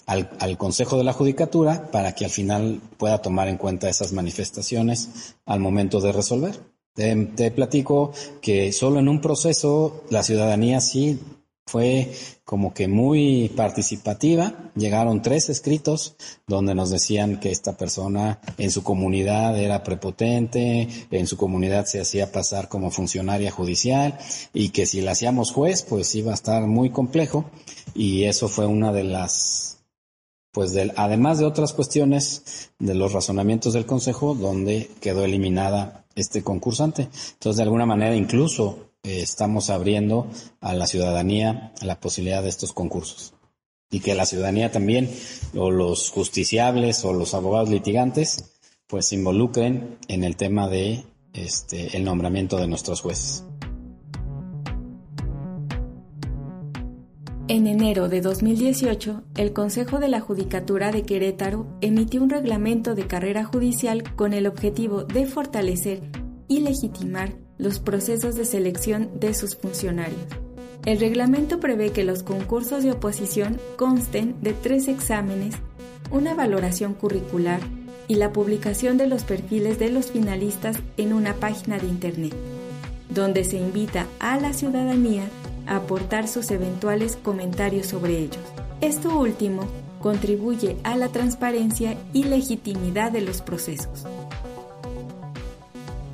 al, 0.05 0.57
Consejo 0.57 0.97
de 0.97 1.03
la 1.03 1.13
Judicatura 1.13 1.89
para 1.91 2.13
que 2.13 2.25
al 2.25 2.31
final 2.31 2.81
pueda 2.97 3.21
tomar 3.21 3.47
en 3.47 3.57
cuenta 3.57 3.89
esas 3.89 4.13
manifestaciones 4.13 5.35
al 5.45 5.59
momento 5.59 6.00
de 6.01 6.12
resolver. 6.12 6.59
Te, 6.93 7.51
platico 7.51 8.13
que 8.41 8.71
solo 8.71 9.00
en 9.00 9.09
un 9.09 9.19
proceso 9.19 10.03
la 10.09 10.24
ciudadanía 10.24 10.79
sí 10.79 11.19
fue 11.65 12.13
como 12.45 12.74
que 12.74 12.88
muy 12.88 13.51
participativa. 13.55 14.71
Llegaron 14.75 15.21
tres 15.21 15.50
escritos 15.50 16.15
donde 16.47 16.75
nos 16.75 16.91
decían 16.91 17.39
que 17.39 17.51
esta 17.51 17.75
persona 17.75 18.39
en 18.57 18.71
su 18.71 18.83
comunidad 18.83 19.59
era 19.59 19.83
prepotente, 19.83 20.88
en 21.12 21.27
su 21.27 21.35
comunidad 21.35 21.85
se 21.85 22.00
hacía 22.00 22.31
pasar 22.31 22.69
como 22.69 22.91
funcionaria 22.91 23.51
judicial 23.51 24.17
y 24.53 24.69
que 24.69 24.85
si 24.85 25.01
la 25.01 25.12
hacíamos 25.12 25.51
juez 25.51 25.81
pues 25.81 26.13
iba 26.15 26.31
a 26.31 26.35
estar 26.35 26.65
muy 26.67 26.91
complejo 26.91 27.45
y 27.93 28.24
eso 28.24 28.47
fue 28.47 28.67
una 28.67 28.93
de 28.93 29.03
las 29.03 29.75
pues 30.55 30.74
además 30.95 31.38
de 31.38 31.45
otras 31.45 31.74
cuestiones 31.74 32.71
de 32.79 32.95
los 32.95 33.12
razonamientos 33.12 33.74
del 33.74 33.85
Consejo, 33.85 34.35
donde 34.35 34.89
quedó 35.01 35.25
eliminada 35.25 36.05
este 36.15 36.43
concursante. 36.43 37.09
Entonces, 37.33 37.57
de 37.57 37.63
alguna 37.63 37.85
manera, 37.85 38.15
incluso 38.15 38.91
eh, 39.03 39.19
estamos 39.21 39.69
abriendo 39.69 40.29
a 40.62 40.74
la 40.74 40.88
ciudadanía 40.88 41.74
la 41.81 42.00
posibilidad 42.00 42.41
de 42.41 42.47
estos 42.47 42.71
concursos. 42.71 43.33
Y 43.91 44.00
que 44.00 44.15
la 44.15 44.25
ciudadanía 44.25 44.71
también, 44.71 45.13
o 45.57 45.71
los 45.71 46.09
justiciables 46.09 47.03
o 47.03 47.12
los 47.12 47.33
abogados 47.33 47.67
litigantes, 47.67 48.53
pues 48.88 49.09
se 49.09 49.15
involucren 49.15 49.97
en 50.07 50.24
el 50.24 50.38
tema 50.38 50.69
de 50.69 51.03
este, 51.33 51.97
el 51.97 52.05
nombramiento 52.05 52.55
de 52.55 52.67
nuestros 52.67 53.01
jueces. 53.01 53.43
En 57.47 57.67
enero 57.67 58.09
de 58.09 58.21
2018, 58.21 59.21
el 59.37 59.53
Consejo 59.53 59.99
de 59.99 60.07
la 60.07 60.19
Judicatura 60.19 60.91
de 60.91 61.03
Querétaro 61.03 61.67
emitió 61.79 62.23
un 62.23 62.31
reglamento 62.31 62.95
de 62.95 63.05
carrera 63.05 63.45
judicial 63.45 64.03
con 64.15 64.33
el 64.33 64.47
objetivo 64.47 65.03
de 65.03 65.27
fortalecer 65.27 66.01
y 66.47 66.61
legitimar 66.61 67.33
los 67.59 67.79
procesos 67.79 68.33
de 68.33 68.45
selección 68.45 69.11
de 69.19 69.35
sus 69.35 69.55
funcionarios. 69.55 70.25
El 70.87 70.99
reglamento 70.99 71.59
prevé 71.59 71.91
que 71.91 72.03
los 72.03 72.23
concursos 72.23 72.83
de 72.83 72.93
oposición 72.93 73.59
consten 73.77 74.35
de 74.41 74.53
tres 74.53 74.87
exámenes, 74.87 75.53
una 76.09 76.33
valoración 76.33 76.95
curricular 76.95 77.59
y 78.07 78.15
la 78.15 78.33
publicación 78.33 78.97
de 78.97 79.05
los 79.05 79.23
perfiles 79.23 79.77
de 79.77 79.91
los 79.91 80.11
finalistas 80.11 80.77
en 80.97 81.13
una 81.13 81.35
página 81.35 81.77
de 81.77 81.85
Internet, 81.85 82.33
donde 83.11 83.43
se 83.43 83.57
invita 83.57 84.07
a 84.19 84.39
la 84.39 84.51
ciudadanía 84.53 85.29
aportar 85.67 86.27
sus 86.27 86.51
eventuales 86.51 87.17
comentarios 87.17 87.88
sobre 87.88 88.17
ellos. 88.17 88.39
Esto 88.81 89.17
último 89.17 89.67
contribuye 90.00 90.77
a 90.84 90.95
la 90.95 91.10
transparencia 91.10 91.98
y 92.13 92.25
legitimidad 92.25 93.12
de 93.12 93.22
los 93.22 93.41
procesos. 93.41 94.05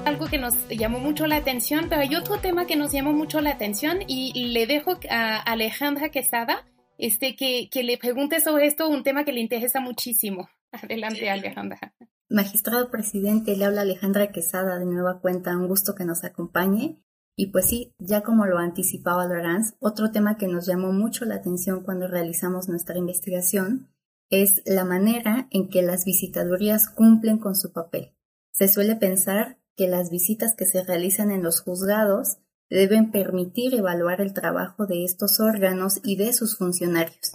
Algo 0.05 0.27
que 0.27 0.38
nos 0.38 0.53
llamó 0.70 1.00
mucho 1.00 1.27
la 1.27 1.38
atención, 1.38 1.88
pero 1.89 2.01
hay 2.01 2.15
otro 2.15 2.38
tema 2.38 2.65
que 2.65 2.75
nos 2.75 2.91
llamó 2.91 3.13
mucho 3.13 3.41
la 3.41 3.51
atención 3.51 4.00
y 4.08 4.50
le 4.50 4.65
dejo 4.65 4.98
a 5.10 5.38
Alejandra 5.38 6.10
Quesada 6.10 6.65
este, 7.01 7.36
que, 7.36 7.67
que 7.72 7.84
le 7.84 7.98
pregunte 7.98 8.39
sobre 8.41 8.67
esto, 8.67 8.88
un 8.88 9.03
tema 9.03 9.25
que 9.25 9.34
le 9.34 9.41
interesa 9.41 9.79
muchísimo. 9.79 10.50
Adelante, 10.72 11.29
Alejandra. 11.29 11.93
Magistrado 12.29 12.91
presidente, 12.91 13.58
le 13.58 13.65
habla 13.65 13.81
Alejandra 13.81 14.31
Quesada 14.31 14.77
de 14.77 14.86
nueva 14.86 15.20
cuenta, 15.20 15.58
un 15.58 15.67
gusto 15.67 15.96
que 15.96 16.05
nos 16.05 16.24
acompañe. 16.24 16.98
Y 17.35 17.47
pues 17.47 17.67
sí, 17.67 17.93
ya 17.97 18.21
como 18.21 18.45
lo 18.45 18.57
anticipaba 18.57 19.25
Lorenz, 19.25 19.73
otro 19.79 20.11
tema 20.11 20.38
que 20.38 20.47
nos 20.47 20.65
llamó 20.65 20.91
mucho 20.91 21.25
la 21.25 21.35
atención 21.35 21.83
cuando 21.83 22.07
realizamos 22.07 22.67
nuestra 22.67 22.97
investigación 22.97 23.89
es 24.29 24.61
la 24.65 24.85
manera 24.85 25.47
en 25.51 25.69
que 25.69 25.81
las 25.81 26.05
visitadurías 26.05 26.89
cumplen 26.89 27.38
con 27.38 27.55
su 27.55 27.71
papel. 27.71 28.13
Se 28.51 28.67
suele 28.67 28.95
pensar 28.95 29.57
que 29.75 29.88
las 29.88 30.09
visitas 30.09 30.55
que 30.55 30.65
se 30.65 30.83
realizan 30.83 31.31
en 31.31 31.43
los 31.43 31.61
juzgados 31.61 32.38
deben 32.69 33.11
permitir 33.11 33.75
evaluar 33.75 34.21
el 34.21 34.33
trabajo 34.33 34.85
de 34.85 35.03
estos 35.03 35.39
órganos 35.39 36.00
y 36.03 36.15
de 36.15 36.31
sus 36.33 36.57
funcionarios. 36.57 37.33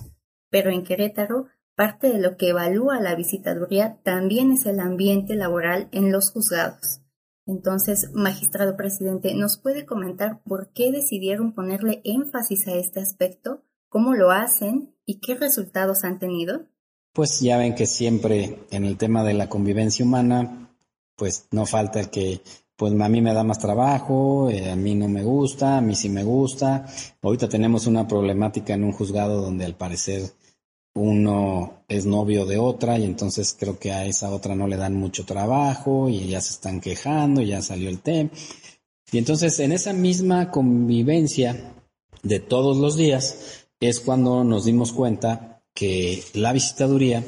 Pero 0.50 0.70
en 0.70 0.84
Querétaro, 0.84 1.48
parte 1.74 2.08
de 2.08 2.18
lo 2.18 2.36
que 2.36 2.48
evalúa 2.48 3.00
la 3.00 3.14
visitaduría 3.14 3.98
también 4.02 4.52
es 4.52 4.64
el 4.64 4.80
ambiente 4.80 5.34
laboral 5.34 5.88
en 5.92 6.10
los 6.10 6.30
juzgados. 6.30 7.00
Entonces, 7.46 8.10
magistrado 8.12 8.76
presidente, 8.76 9.32
¿nos 9.34 9.56
puede 9.56 9.86
comentar 9.86 10.42
por 10.42 10.72
qué 10.72 10.90
decidieron 10.90 11.52
ponerle 11.52 12.00
énfasis 12.04 12.66
a 12.66 12.74
este 12.74 13.00
aspecto? 13.00 13.62
¿Cómo 13.88 14.14
lo 14.14 14.32
hacen 14.32 14.94
y 15.04 15.20
qué 15.20 15.36
resultados 15.36 16.02
han 16.02 16.18
tenido? 16.18 16.66
Pues 17.12 17.40
ya 17.40 17.56
ven 17.56 17.76
que 17.76 17.86
siempre 17.86 18.58
en 18.70 18.84
el 18.84 18.96
tema 18.96 19.22
de 19.22 19.34
la 19.34 19.48
convivencia 19.48 20.04
humana, 20.04 20.76
pues 21.14 21.46
no 21.52 21.66
falta 21.66 22.10
que, 22.10 22.42
pues 22.76 22.92
a 23.00 23.08
mí 23.08 23.22
me 23.22 23.32
da 23.32 23.44
más 23.44 23.60
trabajo, 23.60 24.50
eh, 24.50 24.70
a 24.70 24.76
mí 24.76 24.96
no 24.96 25.08
me 25.08 25.22
gusta, 25.22 25.78
a 25.78 25.80
mí 25.80 25.94
sí 25.94 26.08
me 26.08 26.24
gusta. 26.24 26.84
Ahorita 27.22 27.48
tenemos 27.48 27.86
una 27.86 28.06
problemática 28.08 28.74
en 28.74 28.84
un 28.84 28.92
juzgado 28.92 29.40
donde 29.40 29.64
al 29.64 29.76
parecer 29.76 30.22
uno 30.96 31.84
es 31.88 32.06
novio 32.06 32.46
de 32.46 32.58
otra 32.58 32.98
y 32.98 33.04
entonces 33.04 33.54
creo 33.58 33.78
que 33.78 33.92
a 33.92 34.06
esa 34.06 34.30
otra 34.30 34.54
no 34.54 34.66
le 34.66 34.76
dan 34.76 34.94
mucho 34.96 35.24
trabajo 35.24 36.08
y 36.08 36.26
ya 36.26 36.40
se 36.40 36.54
están 36.54 36.80
quejando, 36.80 37.42
y 37.42 37.48
ya 37.48 37.62
salió 37.62 37.88
el 37.88 38.00
tema. 38.00 38.30
Y 39.12 39.18
entonces 39.18 39.60
en 39.60 39.72
esa 39.72 39.92
misma 39.92 40.50
convivencia 40.50 41.74
de 42.22 42.40
todos 42.40 42.78
los 42.78 42.96
días 42.96 43.68
es 43.78 44.00
cuando 44.00 44.42
nos 44.42 44.64
dimos 44.64 44.92
cuenta 44.92 45.62
que 45.74 46.24
la 46.32 46.52
visitaduría 46.52 47.22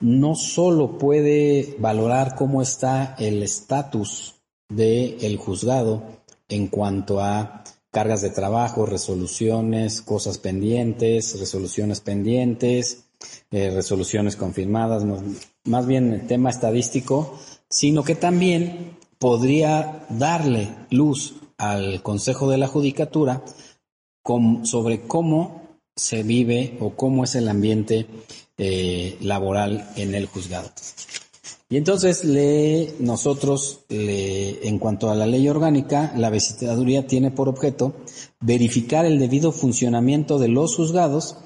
no 0.00 0.34
solo 0.34 0.98
puede 0.98 1.76
valorar 1.78 2.34
cómo 2.34 2.60
está 2.60 3.14
el 3.18 3.42
estatus 3.42 4.34
del 4.68 5.36
juzgado 5.36 6.02
en 6.48 6.66
cuanto 6.66 7.20
a 7.20 7.62
cargas 7.96 8.20
de 8.20 8.28
trabajo, 8.28 8.84
resoluciones, 8.84 10.02
cosas 10.02 10.36
pendientes, 10.36 11.40
resoluciones 11.40 12.02
pendientes, 12.02 13.06
eh, 13.50 13.70
resoluciones 13.70 14.36
confirmadas, 14.36 15.02
más 15.64 15.86
bien 15.86 16.12
el 16.12 16.26
tema 16.26 16.50
estadístico, 16.50 17.38
sino 17.70 18.04
que 18.04 18.14
también 18.14 18.98
podría 19.18 20.04
darle 20.10 20.68
luz 20.90 21.36
al 21.56 22.02
Consejo 22.02 22.50
de 22.50 22.58
la 22.58 22.66
Judicatura 22.66 23.42
sobre 24.64 25.06
cómo 25.06 25.62
se 25.96 26.22
vive 26.22 26.76
o 26.80 26.90
cómo 26.90 27.24
es 27.24 27.34
el 27.34 27.48
ambiente 27.48 28.06
eh, 28.58 29.16
laboral 29.22 29.90
en 29.96 30.14
el 30.14 30.26
juzgado. 30.26 30.68
Y 31.68 31.76
entonces 31.76 32.24
nosotros, 33.00 33.84
en 33.88 34.78
cuanto 34.78 35.10
a 35.10 35.16
la 35.16 35.26
ley 35.26 35.48
orgánica, 35.48 36.12
la 36.16 36.30
visitaduría 36.30 37.08
tiene 37.08 37.32
por 37.32 37.48
objeto 37.48 37.94
verificar 38.40 39.04
el 39.04 39.18
debido 39.18 39.50
funcionamiento 39.50 40.38
de 40.38 40.48
los 40.48 40.76
juzgados 40.76 41.36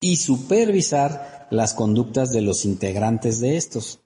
y 0.00 0.16
supervisar 0.16 1.46
las 1.50 1.74
conductas 1.74 2.32
de 2.32 2.40
los 2.40 2.64
integrantes 2.64 3.38
de 3.38 3.56
estos. 3.56 4.00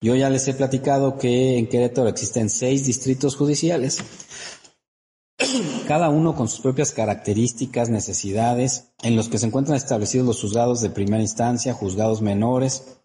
Yo 0.00 0.14
ya 0.14 0.30
les 0.30 0.46
he 0.48 0.54
platicado 0.54 1.18
que 1.18 1.58
en 1.58 1.68
Querétaro 1.68 2.08
existen 2.08 2.48
seis 2.48 2.86
distritos 2.86 3.36
judiciales, 3.36 3.98
cada 5.88 6.08
uno 6.10 6.36
con 6.36 6.48
sus 6.48 6.60
propias 6.60 6.92
características, 6.92 7.90
necesidades, 7.90 8.92
en 9.02 9.16
los 9.16 9.28
que 9.28 9.38
se 9.38 9.46
encuentran 9.46 9.76
establecidos 9.76 10.26
los 10.26 10.40
juzgados 10.40 10.80
de 10.80 10.90
primera 10.90 11.22
instancia, 11.22 11.74
juzgados 11.74 12.22
menores, 12.22 12.99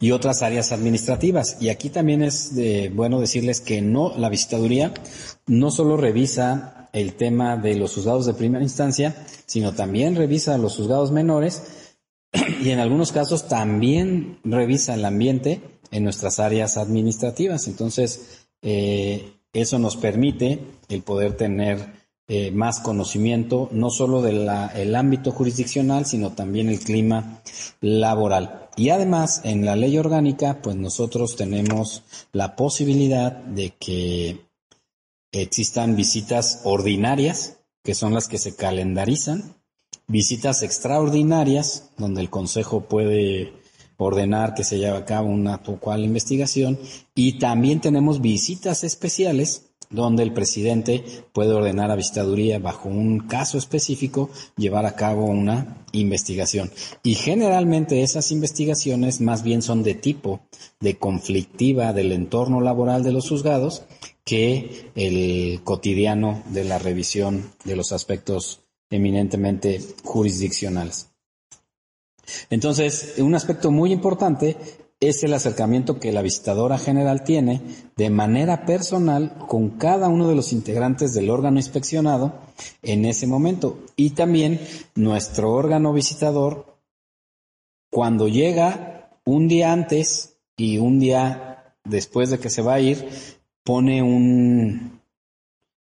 y 0.00 0.10
otras 0.10 0.42
áreas 0.42 0.72
administrativas. 0.72 1.56
Y 1.60 1.68
aquí 1.68 1.90
también 1.90 2.22
es 2.22 2.52
bueno 2.94 3.20
decirles 3.20 3.60
que 3.60 3.80
no, 3.80 4.12
la 4.16 4.28
visitaduría 4.28 4.92
no 5.46 5.70
solo 5.70 5.96
revisa 5.96 6.88
el 6.92 7.14
tema 7.14 7.56
de 7.56 7.74
los 7.74 7.94
juzgados 7.94 8.24
de 8.26 8.34
primera 8.34 8.62
instancia, 8.62 9.14
sino 9.46 9.74
también 9.74 10.14
revisa 10.14 10.56
los 10.58 10.76
juzgados 10.76 11.10
menores 11.10 11.62
y 12.62 12.70
en 12.70 12.78
algunos 12.78 13.12
casos 13.12 13.48
también 13.48 14.38
revisa 14.44 14.94
el 14.94 15.04
ambiente 15.04 15.60
en 15.90 16.04
nuestras 16.04 16.40
áreas 16.40 16.76
administrativas. 16.76 17.68
Entonces, 17.68 18.46
eh, 18.62 19.32
eso 19.52 19.78
nos 19.78 19.96
permite 19.96 20.60
el 20.88 21.02
poder 21.02 21.36
tener 21.36 22.03
eh, 22.26 22.50
más 22.50 22.80
conocimiento, 22.80 23.68
no 23.72 23.90
solo 23.90 24.22
del 24.22 24.94
ámbito 24.96 25.30
jurisdiccional, 25.30 26.06
sino 26.06 26.32
también 26.32 26.70
el 26.70 26.80
clima 26.80 27.42
laboral. 27.80 28.68
Y 28.76 28.88
además, 28.88 29.42
en 29.44 29.64
la 29.64 29.76
ley 29.76 29.98
orgánica, 29.98 30.60
pues 30.62 30.74
nosotros 30.76 31.36
tenemos 31.36 32.02
la 32.32 32.56
posibilidad 32.56 33.32
de 33.32 33.74
que 33.78 34.40
existan 35.32 35.96
visitas 35.96 36.62
ordinarias, 36.64 37.58
que 37.82 37.94
son 37.94 38.14
las 38.14 38.26
que 38.26 38.38
se 38.38 38.56
calendarizan, 38.56 39.56
visitas 40.06 40.62
extraordinarias, 40.62 41.90
donde 41.98 42.20
el 42.20 42.30
Consejo 42.30 42.82
puede 42.82 43.52
ordenar 43.96 44.54
que 44.54 44.64
se 44.64 44.78
lleve 44.78 44.96
a 44.96 45.04
cabo 45.04 45.28
una 45.28 45.58
cual 45.58 46.04
investigación, 46.04 46.78
y 47.14 47.38
también 47.38 47.80
tenemos 47.80 48.20
visitas 48.20 48.82
especiales, 48.82 49.73
donde 49.94 50.22
el 50.22 50.32
presidente 50.32 51.04
puede 51.32 51.52
ordenar 51.52 51.90
a 51.90 51.96
visitaduría 51.96 52.58
bajo 52.58 52.88
un 52.88 53.20
caso 53.20 53.58
específico 53.58 54.30
llevar 54.56 54.86
a 54.86 54.96
cabo 54.96 55.24
una 55.24 55.84
investigación. 55.92 56.70
Y 57.02 57.14
generalmente 57.14 58.02
esas 58.02 58.30
investigaciones 58.32 59.20
más 59.20 59.42
bien 59.42 59.62
son 59.62 59.82
de 59.82 59.94
tipo 59.94 60.40
de 60.80 60.96
conflictiva 60.96 61.92
del 61.92 62.12
entorno 62.12 62.60
laboral 62.60 63.02
de 63.02 63.12
los 63.12 63.28
juzgados 63.28 63.84
que 64.24 64.90
el 64.94 65.62
cotidiano 65.62 66.42
de 66.46 66.64
la 66.64 66.78
revisión 66.78 67.52
de 67.64 67.76
los 67.76 67.92
aspectos 67.92 68.62
eminentemente 68.90 69.80
jurisdiccionales. 70.02 71.10
Entonces, 72.50 73.14
un 73.18 73.34
aspecto 73.34 73.70
muy 73.70 73.92
importante 73.92 74.56
es 75.00 75.22
el 75.22 75.34
acercamiento 75.34 75.98
que 75.98 76.12
la 76.12 76.22
visitadora 76.22 76.78
general 76.78 77.24
tiene 77.24 77.60
de 77.96 78.10
manera 78.10 78.64
personal 78.64 79.36
con 79.48 79.70
cada 79.70 80.08
uno 80.08 80.28
de 80.28 80.34
los 80.34 80.52
integrantes 80.52 81.12
del 81.14 81.30
órgano 81.30 81.58
inspeccionado 81.58 82.32
en 82.82 83.04
ese 83.04 83.26
momento. 83.26 83.78
Y 83.96 84.10
también 84.10 84.60
nuestro 84.94 85.52
órgano 85.52 85.92
visitador, 85.92 86.78
cuando 87.90 88.28
llega 88.28 89.10
un 89.24 89.48
día 89.48 89.72
antes 89.72 90.36
y 90.56 90.78
un 90.78 90.98
día 90.98 91.74
después 91.84 92.30
de 92.30 92.38
que 92.38 92.50
se 92.50 92.62
va 92.62 92.74
a 92.74 92.80
ir, 92.80 93.08
pone 93.62 94.02
un, 94.02 95.00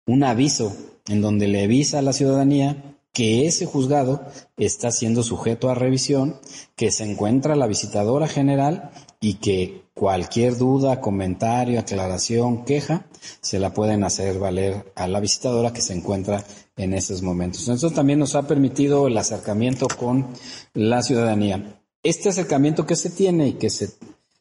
un 0.06 0.25
aviso 0.25 0.76
en 1.06 1.20
donde 1.20 1.49
le 1.49 1.64
avisa 1.64 1.99
a 1.99 2.02
la 2.02 2.12
ciudadanía 2.12 2.93
que 3.14 3.47
ese 3.47 3.64
juzgado 3.64 4.26
está 4.56 4.90
siendo 4.90 5.23
sujeto 5.23 5.71
a 5.71 5.75
revisión, 5.75 6.40
que 6.75 6.90
se 6.90 7.09
encuentra 7.09 7.54
la 7.54 7.68
visitadora 7.68 8.26
general 8.26 8.90
y 9.21 9.35
que 9.35 9.85
cualquier 9.94 10.59
duda, 10.59 11.00
comentario, 11.00 11.78
aclaración, 11.78 12.64
queja, 12.64 13.06
se 13.40 13.61
la 13.61 13.73
pueden 13.73 14.02
hacer 14.02 14.40
valer 14.40 14.92
a 14.97 15.06
la 15.06 15.21
visitadora 15.21 15.73
que 15.73 15.80
se 15.80 15.94
encuentra 15.94 16.44
en 16.76 16.92
esos 16.92 17.23
momentos. 17.23 17.68
Eso 17.68 17.92
también 17.92 18.18
nos 18.18 18.35
ha 18.35 18.49
permitido 18.49 19.06
el 19.06 19.16
acercamiento 19.16 19.87
con 19.87 20.26
la 20.75 21.00
ciudadanía. 21.02 21.80
Este 22.02 22.30
acercamiento 22.30 22.85
que 22.85 22.97
se 22.97 23.11
tiene 23.11 23.47
y 23.47 23.52
que 23.54 23.71
se, 23.71 23.90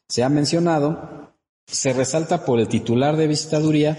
se 0.08 0.24
ha 0.24 0.28
mencionado 0.28 1.32
se 1.64 1.92
resalta 1.92 2.44
por 2.44 2.58
el 2.58 2.66
titular 2.66 3.16
de 3.16 3.28
visitaduría 3.28 3.96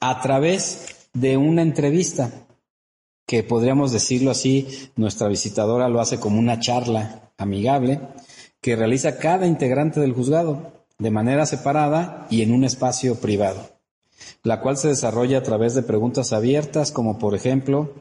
a 0.00 0.20
través 0.20 0.88
de 1.14 1.36
una 1.36 1.62
entrevista 1.62 2.45
que 3.26 3.42
podríamos 3.42 3.92
decirlo 3.92 4.30
así, 4.30 4.90
nuestra 4.94 5.28
visitadora 5.28 5.88
lo 5.88 6.00
hace 6.00 6.18
como 6.18 6.38
una 6.38 6.60
charla 6.60 7.32
amigable 7.36 8.00
que 8.60 8.76
realiza 8.76 9.18
cada 9.18 9.46
integrante 9.46 10.00
del 10.00 10.12
juzgado 10.12 10.72
de 10.98 11.10
manera 11.10 11.44
separada 11.44 12.26
y 12.30 12.42
en 12.42 12.52
un 12.52 12.64
espacio 12.64 13.16
privado, 13.16 13.68
la 14.42 14.60
cual 14.60 14.76
se 14.76 14.88
desarrolla 14.88 15.38
a 15.38 15.42
través 15.42 15.74
de 15.74 15.82
preguntas 15.82 16.32
abiertas 16.32 16.92
como 16.92 17.18
por 17.18 17.34
ejemplo, 17.34 17.92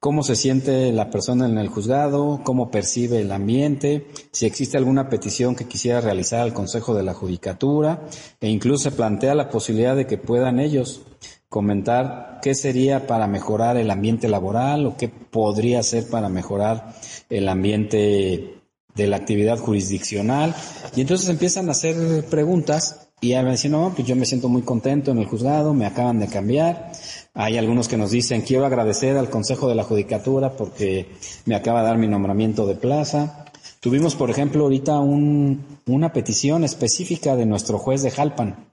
cómo 0.00 0.22
se 0.22 0.34
siente 0.34 0.92
la 0.92 1.10
persona 1.10 1.46
en 1.46 1.58
el 1.58 1.68
juzgado, 1.68 2.40
cómo 2.42 2.70
percibe 2.70 3.20
el 3.20 3.32
ambiente, 3.32 4.08
si 4.32 4.46
existe 4.46 4.78
alguna 4.78 5.08
petición 5.10 5.54
que 5.54 5.68
quisiera 5.68 6.00
realizar 6.00 6.40
al 6.40 6.54
Consejo 6.54 6.94
de 6.94 7.02
la 7.02 7.14
Judicatura 7.14 8.08
e 8.40 8.48
incluso 8.48 8.84
se 8.84 8.96
plantea 8.96 9.34
la 9.34 9.50
posibilidad 9.50 9.94
de 9.94 10.06
que 10.06 10.18
puedan 10.18 10.58
ellos 10.58 11.02
comentar 11.50 12.38
qué 12.42 12.54
sería 12.54 13.08
para 13.08 13.26
mejorar 13.26 13.76
el 13.76 13.90
ambiente 13.90 14.28
laboral 14.28 14.86
o 14.86 14.96
qué 14.96 15.08
podría 15.08 15.82
ser 15.82 16.08
para 16.08 16.28
mejorar 16.28 16.94
el 17.28 17.48
ambiente 17.48 18.54
de 18.94 19.06
la 19.08 19.16
actividad 19.16 19.58
jurisdiccional. 19.58 20.54
Y 20.94 21.00
entonces 21.00 21.28
empiezan 21.28 21.68
a 21.68 21.72
hacer 21.72 22.24
preguntas 22.30 23.08
y 23.20 23.34
a 23.34 23.42
dicen, 23.42 23.72
no, 23.72 23.92
pues 23.94 24.06
yo 24.06 24.14
me 24.14 24.26
siento 24.26 24.48
muy 24.48 24.62
contento 24.62 25.10
en 25.10 25.18
el 25.18 25.26
juzgado, 25.26 25.74
me 25.74 25.86
acaban 25.86 26.20
de 26.20 26.28
cambiar. 26.28 26.92
Hay 27.34 27.58
algunos 27.58 27.88
que 27.88 27.96
nos 27.96 28.12
dicen, 28.12 28.42
quiero 28.42 28.64
agradecer 28.64 29.16
al 29.16 29.28
Consejo 29.28 29.68
de 29.68 29.74
la 29.74 29.82
Judicatura 29.82 30.52
porque 30.56 31.08
me 31.46 31.56
acaba 31.56 31.80
de 31.82 31.88
dar 31.88 31.98
mi 31.98 32.06
nombramiento 32.06 32.64
de 32.66 32.76
plaza. 32.76 33.44
Tuvimos, 33.80 34.14
por 34.14 34.30
ejemplo, 34.30 34.62
ahorita 34.62 35.00
una 35.00 36.12
petición 36.12 36.62
específica 36.62 37.34
de 37.34 37.46
nuestro 37.46 37.78
juez 37.78 38.02
de 38.02 38.12
Jalpan, 38.12 38.70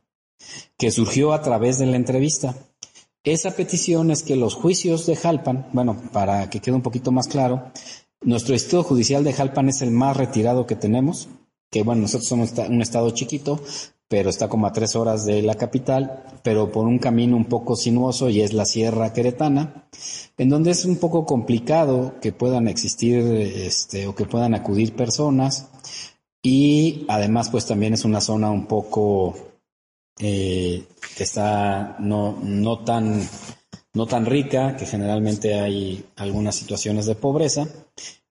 que 0.77 0.91
surgió 0.91 1.33
a 1.33 1.41
través 1.41 1.79
de 1.79 1.85
la 1.85 1.97
entrevista. 1.97 2.55
Esa 3.23 3.55
petición 3.55 4.11
es 4.11 4.23
que 4.23 4.35
los 4.35 4.55
juicios 4.55 5.05
de 5.05 5.15
Jalpan, 5.15 5.67
bueno, 5.73 6.01
para 6.13 6.49
que 6.49 6.59
quede 6.59 6.75
un 6.75 6.81
poquito 6.81 7.11
más 7.11 7.27
claro, 7.27 7.71
nuestro 8.21 8.53
Instituto 8.53 8.83
Judicial 8.83 9.23
de 9.23 9.33
Jalpan 9.33 9.69
es 9.69 9.81
el 9.81 9.91
más 9.91 10.15
retirado 10.15 10.65
que 10.65 10.75
tenemos, 10.75 11.27
que 11.69 11.83
bueno, 11.83 12.03
nosotros 12.03 12.27
somos 12.27 12.53
un 12.69 12.81
estado 12.81 13.09
chiquito, 13.11 13.59
pero 14.07 14.29
está 14.29 14.47
como 14.47 14.67
a 14.67 14.71
tres 14.71 14.95
horas 14.95 15.25
de 15.25 15.41
la 15.41 15.55
capital, 15.55 16.23
pero 16.43 16.71
por 16.71 16.87
un 16.87 16.99
camino 16.99 17.35
un 17.35 17.45
poco 17.45 17.75
sinuoso 17.75 18.29
y 18.29 18.41
es 18.41 18.53
la 18.53 18.65
Sierra 18.65 19.11
Queretana, 19.11 19.89
en 20.37 20.49
donde 20.49 20.71
es 20.71 20.85
un 20.85 20.95
poco 20.95 21.25
complicado 21.25 22.15
que 22.21 22.31
puedan 22.31 22.67
existir 22.67 23.19
este, 23.19 24.07
o 24.07 24.15
que 24.15 24.25
puedan 24.25 24.53
acudir 24.53 24.95
personas 24.95 25.67
y 26.41 27.05
además 27.09 27.49
pues 27.49 27.65
también 27.65 27.93
es 27.93 28.05
una 28.05 28.21
zona 28.21 28.49
un 28.49 28.67
poco 28.67 29.35
eh, 30.19 30.83
que 31.15 31.23
está 31.23 31.95
no, 31.99 32.39
no, 32.41 32.83
tan, 32.83 33.27
no 33.93 34.07
tan 34.07 34.25
rica, 34.25 34.75
que 34.75 34.85
generalmente 34.85 35.59
hay 35.59 36.05
algunas 36.15 36.55
situaciones 36.55 37.05
de 37.05 37.15
pobreza. 37.15 37.67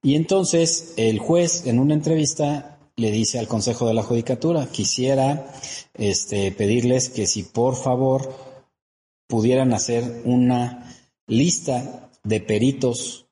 Y 0.01 0.15
entonces 0.15 0.93
el 0.97 1.19
juez 1.19 1.65
en 1.65 1.79
una 1.79 1.93
entrevista 1.93 2.79
le 2.95 3.11
dice 3.11 3.39
al 3.39 3.47
Consejo 3.47 3.87
de 3.87 3.93
la 3.93 4.03
Judicatura, 4.03 4.67
quisiera 4.67 5.51
este, 5.93 6.51
pedirles 6.51 7.09
que 7.09 7.27
si 7.27 7.43
por 7.43 7.75
favor 7.75 8.33
pudieran 9.27 9.73
hacer 9.73 10.23
una 10.25 10.93
lista 11.27 12.09
de 12.23 12.41
peritos 12.41 13.27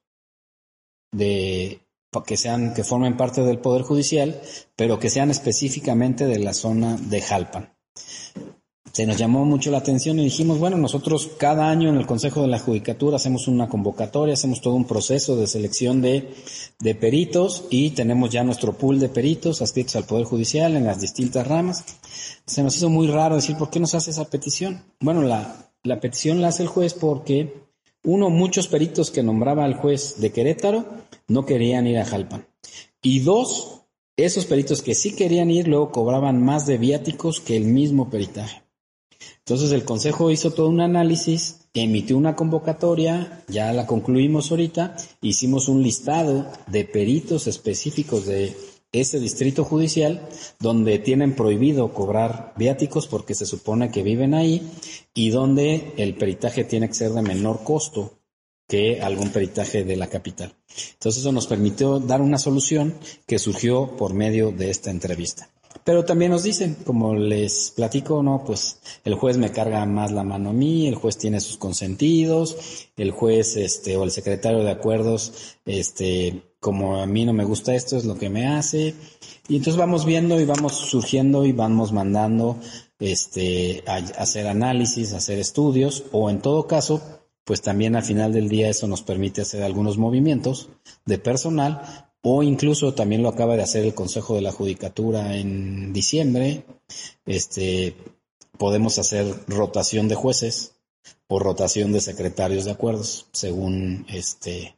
de 1.12 1.82
que 2.26 2.38
sean 2.38 2.74
que 2.74 2.86
formen 2.86 3.18
parte 3.18 3.42
del 3.42 3.60
poder 3.60 3.82
judicial, 3.82 4.40
pero 4.78 5.00
que 5.00 5.10
sean 5.10 5.32
específicamente 5.32 6.26
de 6.26 6.40
la 6.40 6.54
zona 6.54 6.96
de 6.96 7.22
Jalpan 7.22 7.75
se 8.96 9.06
nos 9.06 9.18
llamó 9.18 9.44
mucho 9.44 9.72
la 9.72 9.80
atención 9.80 10.20
y 10.20 10.24
dijimos, 10.24 10.58
bueno, 10.58 10.78
nosotros 10.78 11.30
cada 11.38 11.70
año 11.70 11.90
en 11.90 11.98
el 11.98 12.06
Consejo 12.06 12.42
de 12.42 12.48
la 12.48 12.60
Judicatura 12.60 13.18
hacemos 13.18 13.50
una 13.50 13.68
convocatoria, 13.68 14.36
hacemos 14.36 14.62
todo 14.62 14.76
un 14.76 14.88
proceso 14.88 15.36
de 15.36 15.48
selección 15.48 16.02
de, 16.02 16.34
peritos 16.98 17.66
y 17.70 17.90
tenemos 17.90 18.30
ya 18.30 18.46
nuestro 18.46 18.72
pool 18.78 19.02
de 19.02 19.10
peritos 19.10 19.62
adscritos 19.62 19.98
al 19.98 20.06
Poder 20.06 20.24
Judicial 20.24 20.78
en 20.78 20.86
las 20.86 21.02
distintas 21.02 21.46
ramas. 21.46 21.84
Se 22.46 22.64
nos 22.64 22.78
hizo 22.78 22.90
muy 22.90 23.08
raro 23.08 23.36
decir, 23.36 23.58
¿por 23.58 23.70
qué 23.70 23.82
nos 23.82 23.96
hace 23.96 24.12
esa 24.12 24.30
petición? 24.30 24.86
Bueno, 25.02 25.24
la, 25.24 25.74
la 25.84 26.00
petición 26.00 26.40
la 26.40 26.48
hace 26.48 26.64
el 26.64 26.70
juez 26.70 26.94
porque, 26.94 27.66
uno, 28.06 28.30
muchos 28.30 28.70
peritos 28.70 29.12
que 29.12 29.24
nombraba 29.24 29.66
el 29.66 29.74
juez 29.74 30.22
de 30.22 30.32
Querétaro 30.32 30.86
no 31.28 31.46
querían 31.46 31.86
ir 31.86 31.98
a 31.98 32.06
Jalpan. 32.06 32.48
Y 33.02 33.20
dos, 33.20 33.82
esos 34.18 34.46
peritos 34.46 34.82
que 34.82 34.96
sí 34.96 35.16
querían 35.16 35.52
ir 35.52 35.68
luego 35.68 35.92
cobraban 35.92 36.42
más 36.42 36.66
de 36.66 36.78
viáticos 36.78 37.42
que 37.42 37.58
el 37.58 37.66
mismo 37.66 38.10
peritaje. 38.10 38.64
Entonces 39.40 39.72
el 39.72 39.86
Consejo 39.86 40.32
hizo 40.32 40.52
todo 40.52 40.70
un 40.70 40.82
análisis, 40.82 41.68
emitió 41.74 42.18
una 42.18 42.36
convocatoria, 42.36 43.44
ya 43.48 43.72
la 43.74 43.86
concluimos 43.86 44.50
ahorita, 44.52 44.96
hicimos 45.22 45.68
un 45.68 45.84
listado 45.84 46.48
de 46.68 46.86
peritos 46.86 47.48
específicos 47.48 48.26
de 48.26 48.56
ese 48.92 49.20
distrito 49.20 49.66
judicial 49.66 50.28
donde 50.60 51.00
tienen 51.00 51.36
prohibido 51.36 51.94
cobrar 51.94 52.54
viáticos 52.58 53.08
porque 53.08 53.36
se 53.36 53.46
supone 53.46 53.92
que 53.92 54.04
viven 54.04 54.34
ahí 54.34 54.72
y 55.14 55.30
donde 55.30 55.94
el 55.98 56.16
peritaje 56.16 56.64
tiene 56.64 56.88
que 56.88 56.94
ser 56.94 57.12
de 57.12 57.22
menor 57.22 57.64
costo 57.64 58.14
que 58.68 59.02
algún 59.02 59.30
peritaje 59.30 59.84
de 59.84 59.96
la 59.96 60.08
capital. 60.08 60.56
Entonces 60.94 61.22
eso 61.22 61.32
nos 61.32 61.48
permitió 61.48 62.00
dar 62.00 62.22
una 62.22 62.38
solución 62.38 62.96
que 63.28 63.40
surgió 63.40 63.96
por 63.98 64.14
medio 64.14 64.52
de 64.52 64.70
esta 64.70 64.92
entrevista. 64.92 65.50
pero 65.84 66.04
también 66.04 66.32
nos 66.32 66.44
dicen, 66.44 66.78
como 66.86 67.14
les 67.14 67.72
platico, 67.76 68.24
no, 68.24 68.44
pues 68.46 68.80
el 69.04 69.16
juez 69.16 69.38
me 69.38 69.52
carga 69.52 69.86
más 69.86 70.12
la 70.12 70.24
mano 70.24 70.50
a 70.50 70.54
mí, 70.54 70.88
el 70.88 70.96
juez 70.96 71.18
tiene 71.18 71.40
sus 71.40 71.58
consentidos, 71.58 72.58
el 72.96 73.12
juez, 73.12 73.56
este, 73.58 73.96
o 73.98 74.04
el 74.04 74.12
secretario 74.12 74.64
de 74.64 74.72
acuerdos, 74.72 75.58
este, 75.66 76.44
como 76.60 76.98
a 76.98 77.06
mí 77.06 77.26
no 77.26 77.34
me 77.34 77.44
gusta 77.44 77.76
esto, 77.76 77.98
es 77.98 78.06
lo 78.06 78.18
que 78.18 78.30
me 78.30 78.48
hace. 78.48 78.96
Y 79.48 79.58
entonces 79.58 79.78
vamos 79.78 80.06
viendo 80.06 80.40
y 80.40 80.46
vamos 80.46 80.74
surgiendo 80.74 81.46
y 81.46 81.52
vamos 81.52 81.92
mandando, 81.92 82.58
este, 82.98 83.84
a 83.86 83.98
hacer 83.98 84.48
análisis, 84.48 85.14
a 85.14 85.18
hacer 85.18 85.38
estudios, 85.38 86.06
o 86.12 86.30
en 86.32 86.42
todo 86.42 86.66
caso, 86.66 87.02
pues 87.46 87.62
también 87.62 87.96
al 87.96 88.04
final 88.04 88.34
del 88.34 88.50
día 88.50 88.70
eso 88.70 88.88
nos 88.88 89.04
permite 89.04 89.42
hacer 89.42 89.64
algunos 89.64 89.98
movimientos 89.98 90.70
de 91.06 91.18
personal 91.20 92.10
o 92.22 92.42
incluso 92.42 92.96
también 92.96 93.22
lo 93.22 93.30
acaba 93.30 93.56
de 93.56 93.62
hacer 93.62 93.86
el 93.86 93.94
Consejo 93.94 94.36
de 94.36 94.42
la 94.42 94.52
Judicatura 94.52 95.38
en 95.38 95.94
diciembre. 95.94 96.66
Este, 97.24 97.96
podemos 98.58 98.98
hacer 98.98 99.28
rotación 99.48 100.08
de 100.08 100.16
jueces 100.16 100.74
o 101.28 101.38
rotación 101.38 101.92
de 101.92 102.02
secretarios 102.02 102.66
de 102.66 102.72
acuerdos, 102.72 103.28
según 103.32 104.08
este, 104.10 104.76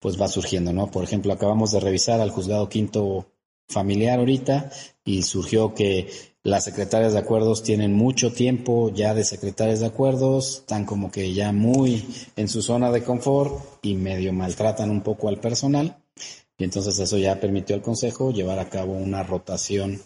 pues 0.00 0.18
va 0.20 0.28
surgiendo, 0.28 0.72
¿no? 0.72 0.90
Por 0.90 1.04
ejemplo, 1.04 1.32
acabamos 1.32 1.72
de 1.72 1.80
revisar 1.80 2.22
al 2.22 2.30
juzgado 2.30 2.70
quinto 2.70 3.26
familiar 3.68 4.18
ahorita 4.18 4.70
y 5.04 5.24
surgió 5.24 5.74
que 5.74 6.08
las 6.48 6.64
secretarias 6.64 7.12
de 7.12 7.18
acuerdos 7.18 7.62
tienen 7.62 7.92
mucho 7.92 8.32
tiempo 8.32 8.90
ya 8.92 9.14
de 9.14 9.24
secretarias 9.24 9.80
de 9.80 9.86
acuerdos, 9.86 10.58
están 10.58 10.84
como 10.84 11.10
que 11.10 11.32
ya 11.34 11.52
muy 11.52 12.06
en 12.36 12.48
su 12.48 12.62
zona 12.62 12.90
de 12.90 13.02
confort 13.02 13.54
y 13.82 13.94
medio 13.94 14.32
maltratan 14.32 14.90
un 14.90 15.02
poco 15.02 15.28
al 15.28 15.40
personal. 15.40 15.98
Y 16.56 16.64
entonces 16.64 16.98
eso 16.98 17.18
ya 17.18 17.38
permitió 17.38 17.76
al 17.76 17.82
Consejo 17.82 18.32
llevar 18.32 18.58
a 18.58 18.68
cabo 18.68 18.94
una 18.94 19.22
rotación 19.22 20.00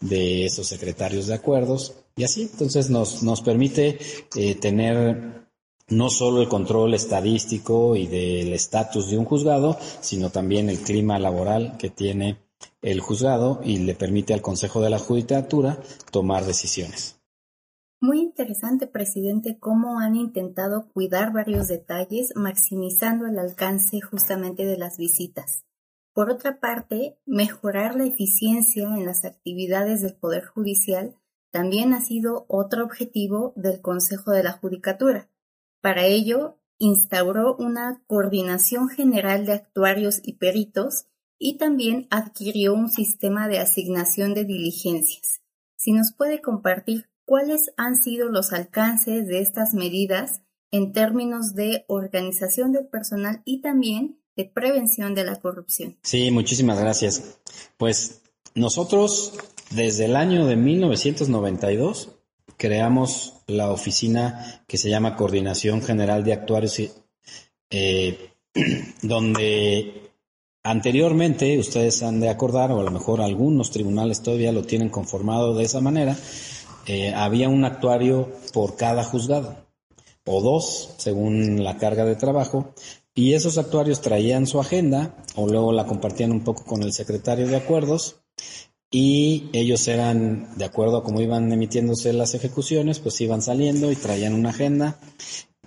de 0.00 0.46
esos 0.46 0.66
secretarios 0.66 1.26
de 1.26 1.34
acuerdos. 1.34 1.94
Y 2.16 2.24
así, 2.24 2.42
entonces 2.42 2.88
nos, 2.88 3.22
nos 3.22 3.42
permite 3.42 3.98
eh, 4.36 4.54
tener 4.54 5.48
no 5.88 6.10
solo 6.10 6.40
el 6.40 6.48
control 6.48 6.94
estadístico 6.94 7.96
y 7.96 8.06
del 8.06 8.52
estatus 8.52 9.10
de 9.10 9.18
un 9.18 9.24
juzgado, 9.24 9.76
sino 10.00 10.30
también 10.30 10.70
el 10.70 10.78
clima 10.78 11.18
laboral 11.18 11.76
que 11.78 11.90
tiene 11.90 12.38
el 12.82 13.00
juzgado 13.00 13.60
y 13.64 13.78
le 13.78 13.94
permite 13.94 14.34
al 14.34 14.42
Consejo 14.42 14.80
de 14.80 14.90
la 14.90 14.98
Judicatura 14.98 15.78
tomar 16.10 16.44
decisiones. 16.44 17.18
Muy 18.00 18.20
interesante, 18.20 18.86
presidente, 18.86 19.58
cómo 19.58 19.98
han 19.98 20.14
intentado 20.14 20.88
cuidar 20.92 21.32
varios 21.32 21.66
detalles, 21.66 22.32
maximizando 22.36 23.26
el 23.26 23.38
alcance 23.38 24.00
justamente 24.00 24.64
de 24.64 24.78
las 24.78 24.98
visitas. 24.98 25.64
Por 26.12 26.30
otra 26.30 26.60
parte, 26.60 27.18
mejorar 27.26 27.96
la 27.96 28.04
eficiencia 28.04 28.84
en 28.84 29.04
las 29.04 29.24
actividades 29.24 30.00
del 30.00 30.14
Poder 30.14 30.44
Judicial 30.44 31.16
también 31.50 31.92
ha 31.92 32.00
sido 32.00 32.44
otro 32.48 32.84
objetivo 32.84 33.52
del 33.56 33.80
Consejo 33.80 34.30
de 34.30 34.44
la 34.44 34.52
Judicatura. 34.52 35.28
Para 35.80 36.04
ello, 36.06 36.58
instauró 36.78 37.56
una 37.56 38.04
coordinación 38.06 38.88
general 38.88 39.44
de 39.44 39.54
actuarios 39.54 40.20
y 40.22 40.34
peritos 40.34 41.07
y 41.38 41.56
también 41.56 42.06
adquirió 42.10 42.74
un 42.74 42.90
sistema 42.90 43.48
de 43.48 43.58
asignación 43.58 44.34
de 44.34 44.44
diligencias. 44.44 45.40
Si 45.76 45.92
nos 45.92 46.12
puede 46.12 46.40
compartir 46.40 47.08
cuáles 47.24 47.70
han 47.76 47.96
sido 47.96 48.28
los 48.28 48.52
alcances 48.52 49.26
de 49.26 49.40
estas 49.40 49.74
medidas 49.74 50.40
en 50.70 50.92
términos 50.92 51.54
de 51.54 51.84
organización 51.86 52.72
del 52.72 52.86
personal 52.88 53.42
y 53.44 53.60
también 53.60 54.18
de 54.36 54.44
prevención 54.44 55.14
de 55.14 55.24
la 55.24 55.36
corrupción. 55.36 55.96
Sí, 56.02 56.30
muchísimas 56.30 56.78
gracias. 56.78 57.38
Pues 57.76 58.22
nosotros 58.54 59.34
desde 59.70 60.06
el 60.06 60.16
año 60.16 60.46
de 60.46 60.56
1992 60.56 62.16
creamos 62.56 63.42
la 63.46 63.70
oficina 63.70 64.64
que 64.66 64.78
se 64.78 64.90
llama 64.90 65.16
Coordinación 65.16 65.82
General 65.82 66.24
de 66.24 66.32
Actuarios, 66.32 66.80
eh, 67.70 68.32
donde 69.02 70.07
anteriormente, 70.70 71.58
ustedes 71.58 72.02
han 72.02 72.20
de 72.20 72.28
acordar, 72.28 72.72
o 72.72 72.80
a 72.80 72.84
lo 72.84 72.90
mejor 72.90 73.20
algunos 73.20 73.70
tribunales 73.70 74.22
todavía 74.22 74.52
lo 74.52 74.62
tienen 74.62 74.90
conformado 74.90 75.54
de 75.54 75.64
esa 75.64 75.80
manera, 75.80 76.16
eh, 76.86 77.12
había 77.14 77.48
un 77.48 77.64
actuario 77.64 78.30
por 78.52 78.76
cada 78.76 79.04
juzgado, 79.04 79.66
o 80.24 80.40
dos, 80.42 80.94
según 80.98 81.64
la 81.64 81.76
carga 81.78 82.04
de 82.04 82.16
trabajo, 82.16 82.74
y 83.14 83.34
esos 83.34 83.58
actuarios 83.58 84.00
traían 84.00 84.46
su 84.46 84.60
agenda 84.60 85.16
o 85.34 85.48
luego 85.48 85.72
la 85.72 85.86
compartían 85.86 86.30
un 86.30 86.44
poco 86.44 86.64
con 86.64 86.84
el 86.84 86.92
secretario 86.92 87.48
de 87.48 87.56
acuerdos 87.56 88.20
y 88.92 89.50
ellos 89.52 89.88
eran, 89.88 90.56
de 90.56 90.64
acuerdo 90.64 90.98
a 90.98 91.02
cómo 91.02 91.20
iban 91.20 91.50
emitiéndose 91.52 92.12
las 92.12 92.34
ejecuciones, 92.34 93.00
pues 93.00 93.20
iban 93.20 93.42
saliendo 93.42 93.90
y 93.90 93.96
traían 93.96 94.34
una 94.34 94.50
agenda, 94.50 95.00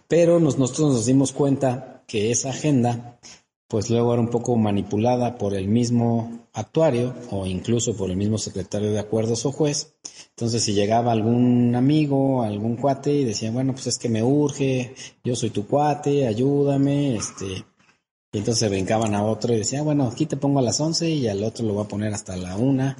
pero 0.08 0.40
nosotros 0.40 0.94
nos 0.94 1.06
dimos 1.06 1.34
cuenta 1.34 2.04
que 2.08 2.32
esa 2.32 2.52
agenda 2.52 3.20
pues 3.72 3.90
luego 3.90 4.12
era 4.12 4.22
un 4.22 4.28
poco 4.28 4.58
manipulada 4.58 5.38
por 5.38 5.54
el 5.54 5.70
mismo 5.70 6.46
actuario 6.52 7.16
o 7.32 7.46
incluso 7.46 7.96
por 7.96 8.10
el 8.10 8.18
mismo 8.18 8.38
secretario 8.38 8.92
de 8.92 9.00
acuerdos 9.00 9.46
o 9.46 9.54
juez. 9.54 9.96
Entonces, 10.32 10.62
si 10.62 10.74
llegaba 10.74 11.14
algún 11.14 11.74
amigo, 11.74 12.44
algún 12.44 12.76
cuate 12.76 13.14
y 13.14 13.24
decía, 13.24 13.50
bueno, 13.50 13.72
pues 13.72 13.88
es 13.88 13.98
que 13.98 14.10
me 14.10 14.24
urge, 14.24 14.94
yo 15.24 15.38
soy 15.38 15.52
tu 15.52 15.68
cuate, 15.68 16.28
ayúdame, 16.28 17.16
este, 17.16 17.64
y 18.34 18.38
entonces 18.40 18.70
brincaban 18.70 19.16
a 19.16 19.24
otro 19.24 19.54
y 19.54 19.60
decían, 19.60 19.86
bueno, 19.86 20.06
aquí 20.06 20.26
te 20.26 20.36
pongo 20.36 20.60
a 20.60 20.64
las 20.64 20.82
11 20.82 21.10
y 21.10 21.30
al 21.30 21.42
otro 21.42 21.66
lo 21.66 21.74
voy 21.74 21.86
a 21.86 21.88
poner 21.88 22.14
hasta 22.14 22.36
la 22.36 22.58
una 22.58 22.98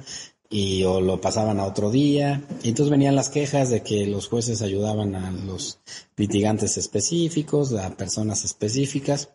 y 0.48 0.84
o 0.84 1.02
lo 1.02 1.20
pasaban 1.20 1.60
a 1.60 1.66
otro 1.66 1.90
día. 1.90 2.46
Y 2.62 2.70
entonces 2.70 2.90
venían 2.90 3.14
las 3.14 3.28
quejas 3.28 3.68
de 3.68 3.82
que 3.82 4.06
los 4.06 4.28
jueces 4.28 4.62
ayudaban 4.62 5.16
a 5.16 5.32
los 5.32 5.80
litigantes 6.16 6.78
específicos, 6.78 7.74
a 7.74 7.94
personas 7.94 8.44
específicas. 8.46 9.28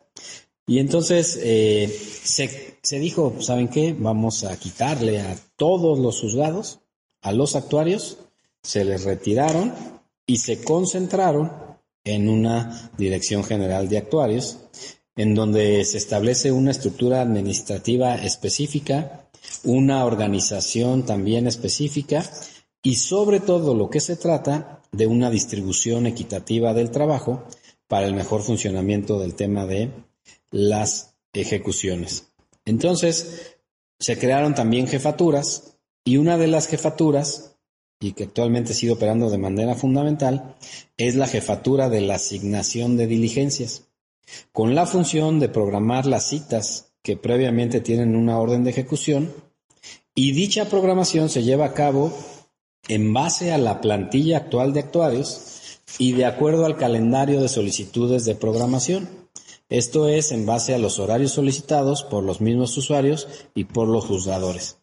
Y 0.68 0.80
entonces 0.80 1.40
eh, 1.42 1.88
se, 1.88 2.78
se 2.84 3.00
dijo, 3.00 3.36
¿saben 3.40 3.70
qué? 3.70 3.96
Vamos 3.98 4.44
a 4.44 4.60
quitarle 4.60 5.22
a 5.22 5.36
todos 5.56 5.98
los 5.98 6.20
juzgados, 6.20 6.82
a 7.22 7.32
los 7.32 7.56
actuarios, 7.56 8.18
se 8.62 8.84
les 8.84 9.06
retiraron 9.06 9.74
y 10.26 10.38
se 10.38 10.62
concentraron 10.62 11.52
en 12.04 12.28
una 12.28 12.92
dirección 12.98 13.46
general 13.46 13.88
de 13.88 13.98
actuarios, 13.98 14.58
en 15.16 15.36
donde 15.36 15.84
se 15.86 15.98
establece 15.98 16.52
una 16.52 16.72
estructura 16.72 17.22
administrativa 17.22 18.16
específica, 18.16 19.30
una 19.64 20.06
organización 20.06 21.06
también 21.06 21.48
específica 21.48 22.30
y 22.84 22.96
sobre 22.96 23.40
todo 23.40 23.74
lo 23.74 23.90
que 23.90 24.02
se 24.02 24.18
trata 24.18 24.82
de 24.92 25.08
una 25.08 25.30
distribución 25.30 26.08
equitativa 26.08 26.74
del 26.74 26.92
trabajo 26.92 27.44
para 27.88 28.06
el 28.06 28.14
mejor 28.14 28.42
funcionamiento 28.42 29.18
del 29.20 29.34
tema 29.34 29.66
de 29.66 29.92
las 30.52 31.16
ejecuciones. 31.34 32.32
Entonces, 32.66 33.58
se 34.00 34.18
crearon 34.18 34.56
también 34.56 34.88
jefaturas 34.88 35.78
y 36.04 36.18
una 36.18 36.38
de 36.38 36.48
las 36.48 36.68
jefaturas, 36.68 37.58
y 38.00 38.14
que 38.14 38.26
actualmente 38.26 38.74
sigue 38.74 38.94
operando 38.94 39.30
de 39.30 39.38
manera 39.38 39.76
fundamental, 39.76 40.56
es 40.98 41.16
la 41.16 41.28
jefatura 41.28 41.90
de 41.90 42.02
la 42.02 42.16
asignación 42.16 42.96
de 42.96 43.08
diligencias, 43.08 43.88
con 44.52 44.76
la 44.76 44.86
función 44.86 45.40
de 45.40 45.50
programar 45.50 46.06
las 46.06 46.30
citas 46.30 46.94
que 47.02 47.18
previamente 47.18 47.82
tienen 47.82 48.16
una 48.16 48.40
orden 48.40 48.64
de 48.64 48.70
ejecución, 48.70 49.34
y 50.16 50.32
dicha 50.32 50.66
programación 50.66 51.30
se 51.30 51.44
lleva 51.44 51.66
a 51.66 51.74
cabo 51.74 52.12
en 52.88 53.14
base 53.14 53.52
a 53.52 53.58
la 53.58 53.82
plantilla 53.82 54.38
actual 54.38 54.74
de 54.74 54.80
actuarios 54.80 55.80
y 56.00 56.14
de 56.14 56.26
acuerdo 56.26 56.66
al 56.66 56.78
calendario 56.78 57.42
de 57.42 57.50
solicitudes 57.50 58.26
de 58.26 58.36
programación. 58.36 59.10
Esto 59.70 60.08
es 60.08 60.32
en 60.32 60.46
base 60.46 60.74
a 60.74 60.78
los 60.78 60.98
horarios 60.98 61.34
solicitados 61.34 62.04
por 62.04 62.24
los 62.24 62.40
mismos 62.40 62.78
usuarios 62.78 63.28
y 63.54 63.66
por 63.66 63.90
los 63.90 64.06
juzgadores, 64.06 64.78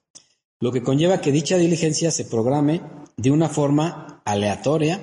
lo 0.60 0.72
que 0.72 0.82
conlleva 0.82 1.22
que 1.22 1.32
dicha 1.32 1.56
diligencia 1.56 2.10
se 2.10 2.26
programe 2.26 2.82
de 3.16 3.30
una 3.30 3.48
forma 3.48 4.22
aleatoria, 4.26 5.00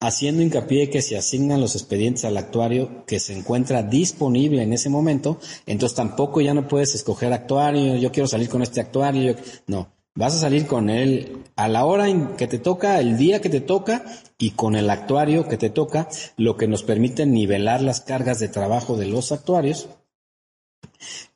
haciendo 0.00 0.42
hincapié 0.42 0.88
que 0.88 1.02
se 1.02 1.18
asignan 1.18 1.60
los 1.60 1.74
expedientes 1.74 2.24
al 2.24 2.36
actuario 2.38 3.04
que 3.06 3.20
se 3.20 3.36
encuentra 3.36 3.82
disponible 3.82 4.62
en 4.62 4.72
ese 4.72 4.88
momento, 4.88 5.38
entonces 5.66 5.96
tampoco 5.96 6.40
ya 6.40 6.54
no 6.54 6.66
puedes 6.66 6.94
escoger 6.94 7.32
actuario, 7.32 7.96
yo 7.96 8.10
quiero 8.10 8.26
salir 8.26 8.48
con 8.48 8.62
este 8.62 8.80
actuario, 8.80 9.36
no, 9.66 9.93
Vas 10.16 10.34
a 10.34 10.38
salir 10.38 10.66
con 10.68 10.90
él 10.90 11.42
a 11.56 11.66
la 11.66 11.84
hora 11.84 12.08
en 12.08 12.36
que 12.36 12.46
te 12.46 12.60
toca, 12.60 13.00
el 13.00 13.16
día 13.16 13.40
que 13.40 13.48
te 13.48 13.60
toca 13.60 14.04
y 14.38 14.50
con 14.50 14.76
el 14.76 14.88
actuario 14.88 15.48
que 15.48 15.56
te 15.56 15.70
toca, 15.70 16.08
lo 16.36 16.56
que 16.56 16.68
nos 16.68 16.84
permite 16.84 17.26
nivelar 17.26 17.82
las 17.82 18.00
cargas 18.00 18.38
de 18.38 18.48
trabajo 18.48 18.96
de 18.96 19.06
los 19.06 19.32
actuarios. 19.32 19.88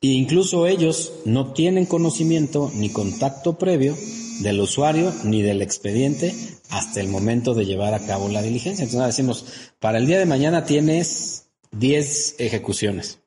E 0.01 0.07
incluso 0.07 0.65
ellos 0.65 1.11
no 1.25 1.51
tienen 1.51 1.85
conocimiento 1.85 2.71
ni 2.73 2.89
contacto 2.89 3.57
previo 3.57 3.97
del 4.39 4.61
usuario 4.61 5.13
ni 5.25 5.41
del 5.41 5.61
expediente 5.61 6.33
hasta 6.69 7.01
el 7.01 7.09
momento 7.09 7.53
de 7.53 7.65
llevar 7.65 7.93
a 7.93 8.05
cabo 8.05 8.29
la 8.29 8.41
diligencia. 8.41 8.85
Entonces 8.85 9.07
decimos, 9.07 9.45
para 9.79 9.97
el 9.97 10.07
día 10.07 10.19
de 10.19 10.25
mañana 10.25 10.63
tienes 10.63 11.49
10 11.71 12.35
ejecuciones. 12.39 13.18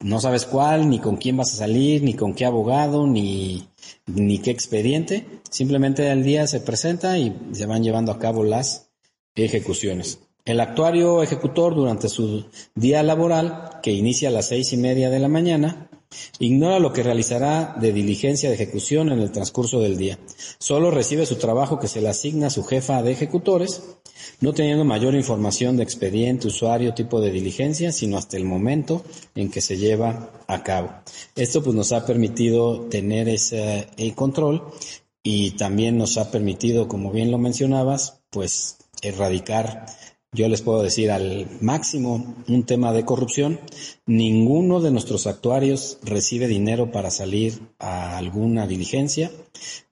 No 0.00 0.20
sabes 0.20 0.44
cuál, 0.44 0.90
ni 0.90 0.98
con 0.98 1.16
quién 1.16 1.36
vas 1.36 1.52
a 1.54 1.56
salir, 1.56 2.02
ni 2.02 2.14
con 2.14 2.34
qué 2.34 2.44
abogado, 2.44 3.06
ni, 3.06 3.68
ni 4.06 4.38
qué 4.38 4.50
expediente. 4.50 5.26
Simplemente 5.50 6.10
al 6.10 6.22
día 6.22 6.46
se 6.46 6.60
presenta 6.60 7.18
y 7.18 7.36
se 7.52 7.66
van 7.66 7.82
llevando 7.82 8.12
a 8.12 8.18
cabo 8.18 8.44
las 8.44 8.90
ejecuciones. 9.34 10.20
El 10.44 10.60
actuario 10.60 11.22
ejecutor 11.22 11.74
durante 11.74 12.08
su 12.08 12.44
día 12.74 13.02
laboral, 13.02 13.80
que 13.82 13.92
inicia 13.92 14.28
a 14.28 14.32
las 14.32 14.48
seis 14.48 14.72
y 14.72 14.76
media 14.76 15.10
de 15.10 15.18
la 15.18 15.28
mañana, 15.28 15.90
ignora 16.38 16.78
lo 16.78 16.92
que 16.92 17.02
realizará 17.02 17.76
de 17.80 17.92
diligencia 17.92 18.48
de 18.48 18.54
ejecución 18.54 19.10
en 19.10 19.20
el 19.20 19.32
transcurso 19.32 19.80
del 19.80 19.96
día. 19.96 20.18
Solo 20.58 20.90
recibe 20.90 21.26
su 21.26 21.36
trabajo 21.36 21.78
que 21.78 21.88
se 21.88 22.00
le 22.00 22.08
asigna 22.08 22.48
a 22.48 22.50
su 22.50 22.64
jefa 22.64 23.02
de 23.02 23.12
ejecutores 23.12 23.82
no 24.40 24.52
teniendo 24.52 24.84
mayor 24.84 25.14
información 25.14 25.76
de 25.76 25.82
expediente, 25.82 26.48
usuario, 26.48 26.94
tipo 26.94 27.20
de 27.20 27.30
diligencia, 27.30 27.92
sino 27.92 28.16
hasta 28.16 28.36
el 28.36 28.44
momento 28.44 29.04
en 29.34 29.50
que 29.50 29.60
se 29.60 29.76
lleva 29.76 30.30
a 30.46 30.62
cabo. 30.62 30.90
Esto 31.34 31.62
pues 31.62 31.74
nos 31.74 31.92
ha 31.92 32.04
permitido 32.04 32.82
tener 32.82 33.28
ese 33.28 33.88
control 34.14 34.64
y 35.22 35.52
también 35.52 35.98
nos 35.98 36.18
ha 36.18 36.30
permitido, 36.30 36.88
como 36.88 37.10
bien 37.10 37.30
lo 37.30 37.38
mencionabas, 37.38 38.20
pues 38.30 38.78
erradicar 39.02 39.86
yo 40.36 40.48
les 40.50 40.60
puedo 40.60 40.82
decir 40.82 41.10
al 41.10 41.48
máximo 41.62 42.36
un 42.46 42.64
tema 42.64 42.92
de 42.92 43.06
corrupción. 43.06 43.58
Ninguno 44.04 44.82
de 44.82 44.90
nuestros 44.90 45.26
actuarios 45.26 45.98
recibe 46.02 46.46
dinero 46.46 46.92
para 46.92 47.10
salir 47.10 47.58
a 47.78 48.18
alguna 48.18 48.66
diligencia. 48.66 49.30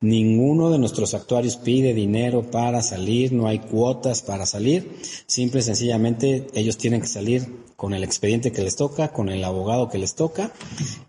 Ninguno 0.00 0.70
de 0.70 0.78
nuestros 0.78 1.14
actuarios 1.14 1.57
pide 1.57 1.94
dinero 1.94 2.50
para 2.50 2.83
salir. 2.83 3.33
No 3.33 3.46
hay 3.46 3.61
cuotas 3.61 4.20
para 4.20 4.44
salir. 4.44 4.94
Simple 5.26 5.61
y 5.61 5.62
sencillamente 5.62 6.46
ellos 6.52 6.76
tienen 6.76 7.00
que 7.00 7.07
salir 7.07 7.64
con 7.74 7.94
el 7.94 8.04
expediente 8.04 8.52
que 8.52 8.62
les 8.62 8.76
toca, 8.76 9.12
con 9.12 9.30
el 9.30 9.42
abogado 9.44 9.88
que 9.88 9.98
les 9.98 10.14
toca 10.14 10.52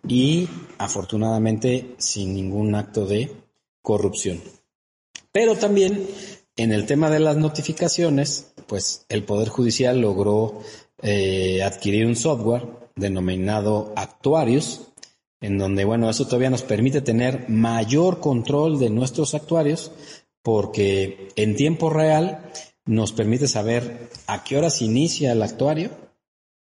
y 0.07 0.47
afortunadamente 0.77 1.93
sin 1.97 2.33
ningún 2.33 2.73
acto 2.73 3.05
de 3.05 3.31
corrupción. 3.81 4.41
Pero 5.33 5.55
también 5.55 6.07
en 6.55 6.71
el 6.71 6.85
tema 6.85 7.09
de 7.09 7.19
las 7.19 7.37
notificaciones, 7.37 8.53
pues 8.67 9.05
el 9.09 9.23
Poder 9.23 9.49
Judicial 9.49 9.99
logró 9.99 10.61
eh, 11.01 11.61
adquirir 11.63 12.05
un 12.05 12.15
software 12.15 12.65
denominado 12.95 13.93
Actuarios, 13.95 14.87
en 15.41 15.57
donde, 15.57 15.85
bueno, 15.85 16.09
eso 16.09 16.25
todavía 16.25 16.49
nos 16.49 16.63
permite 16.63 17.01
tener 17.01 17.49
mayor 17.49 18.19
control 18.19 18.79
de 18.79 18.89
nuestros 18.89 19.35
actuarios, 19.35 19.91
porque 20.41 21.29
en 21.35 21.55
tiempo 21.55 21.89
real 21.89 22.51
nos 22.85 23.11
permite 23.11 23.47
saber 23.47 24.09
a 24.27 24.43
qué 24.43 24.57
horas 24.57 24.81
inicia 24.81 25.33
el 25.33 25.41
actuario, 25.41 25.91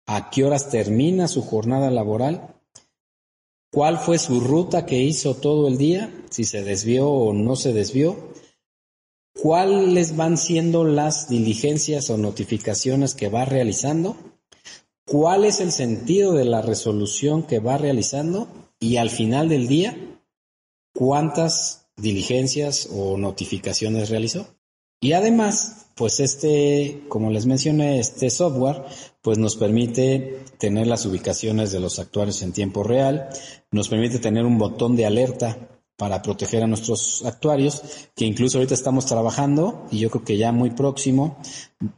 a 0.05 0.29
qué 0.29 0.43
horas 0.43 0.69
termina 0.69 1.27
su 1.27 1.41
jornada 1.41 1.89
laboral, 1.89 2.55
cuál 3.71 3.97
fue 3.97 4.17
su 4.17 4.41
ruta 4.41 4.85
que 4.85 4.99
hizo 4.99 5.35
todo 5.35 5.67
el 5.67 5.77
día, 5.77 6.11
si 6.29 6.43
se 6.43 6.63
desvió 6.63 7.07
o 7.07 7.33
no 7.33 7.55
se 7.55 7.73
desvió, 7.73 8.17
cuáles 9.41 10.15
van 10.15 10.37
siendo 10.37 10.83
las 10.83 11.29
diligencias 11.29 12.09
o 12.09 12.17
notificaciones 12.17 13.15
que 13.15 13.29
va 13.29 13.45
realizando, 13.45 14.17
cuál 15.05 15.45
es 15.45 15.59
el 15.59 15.71
sentido 15.71 16.33
de 16.33 16.45
la 16.45 16.61
resolución 16.61 17.43
que 17.43 17.59
va 17.59 17.77
realizando 17.77 18.47
y 18.79 18.97
al 18.97 19.09
final 19.09 19.49
del 19.49 19.67
día, 19.67 19.97
cuántas 20.93 21.87
diligencias 21.97 22.89
o 22.93 23.17
notificaciones 23.17 24.09
realizó. 24.09 24.47
Y 25.01 25.13
además, 25.13 25.87
pues 25.95 26.19
este, 26.19 27.03
como 27.07 27.31
les 27.31 27.45
mencioné, 27.45 27.99
este 27.99 28.29
software, 28.29 28.83
pues 29.21 29.37
nos 29.37 29.55
permite 29.55 30.43
tener 30.57 30.87
las 30.87 31.05
ubicaciones 31.05 31.71
de 31.71 31.79
los 31.79 31.99
actuarios 31.99 32.41
en 32.41 32.51
tiempo 32.51 32.83
real, 32.83 33.29
nos 33.71 33.87
permite 33.87 34.19
tener 34.19 34.45
un 34.45 34.57
botón 34.57 34.97
de 34.97 35.05
alerta 35.05 35.68
para 35.99 36.21
proteger 36.21 36.63
a 36.63 36.67
nuestros 36.67 37.25
actuarios, 37.25 37.83
que 38.15 38.23
incluso 38.23 38.57
ahorita 38.57 38.73
estamos 38.73 39.05
trabajando 39.05 39.85
y 39.91 39.99
yo 39.99 40.09
creo 40.09 40.23
que 40.23 40.37
ya 40.37 40.53
muy 40.53 40.69
próximo, 40.69 41.37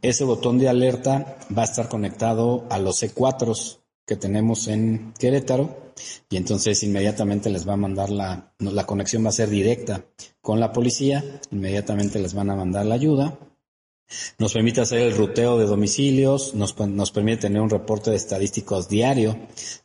ese 0.02 0.24
botón 0.24 0.58
de 0.58 0.68
alerta 0.68 1.38
va 1.56 1.62
a 1.62 1.66
estar 1.66 1.88
conectado 1.88 2.66
a 2.68 2.80
los 2.80 3.00
C4 3.00 3.78
que 4.04 4.16
tenemos 4.16 4.66
en 4.66 5.14
Querétaro 5.16 5.92
y 6.28 6.36
entonces 6.36 6.82
inmediatamente 6.82 7.48
les 7.48 7.66
va 7.66 7.74
a 7.74 7.76
mandar 7.76 8.10
la, 8.10 8.52
la 8.58 8.86
conexión 8.86 9.24
va 9.24 9.28
a 9.28 9.32
ser 9.32 9.48
directa 9.48 10.04
con 10.40 10.58
la 10.58 10.72
policía, 10.72 11.40
inmediatamente 11.52 12.18
les 12.18 12.34
van 12.34 12.50
a 12.50 12.56
mandar 12.56 12.84
la 12.84 12.96
ayuda 12.96 13.38
nos 14.38 14.52
permite 14.52 14.80
hacer 14.80 15.00
el 15.00 15.16
ruteo 15.16 15.58
de 15.58 15.66
domicilios, 15.66 16.54
nos, 16.54 16.72
permite 16.72 17.42
tener 17.42 17.60
un 17.60 17.70
reporte 17.70 18.10
de 18.10 18.16
estadísticos 18.16 18.88
diario 18.88 19.36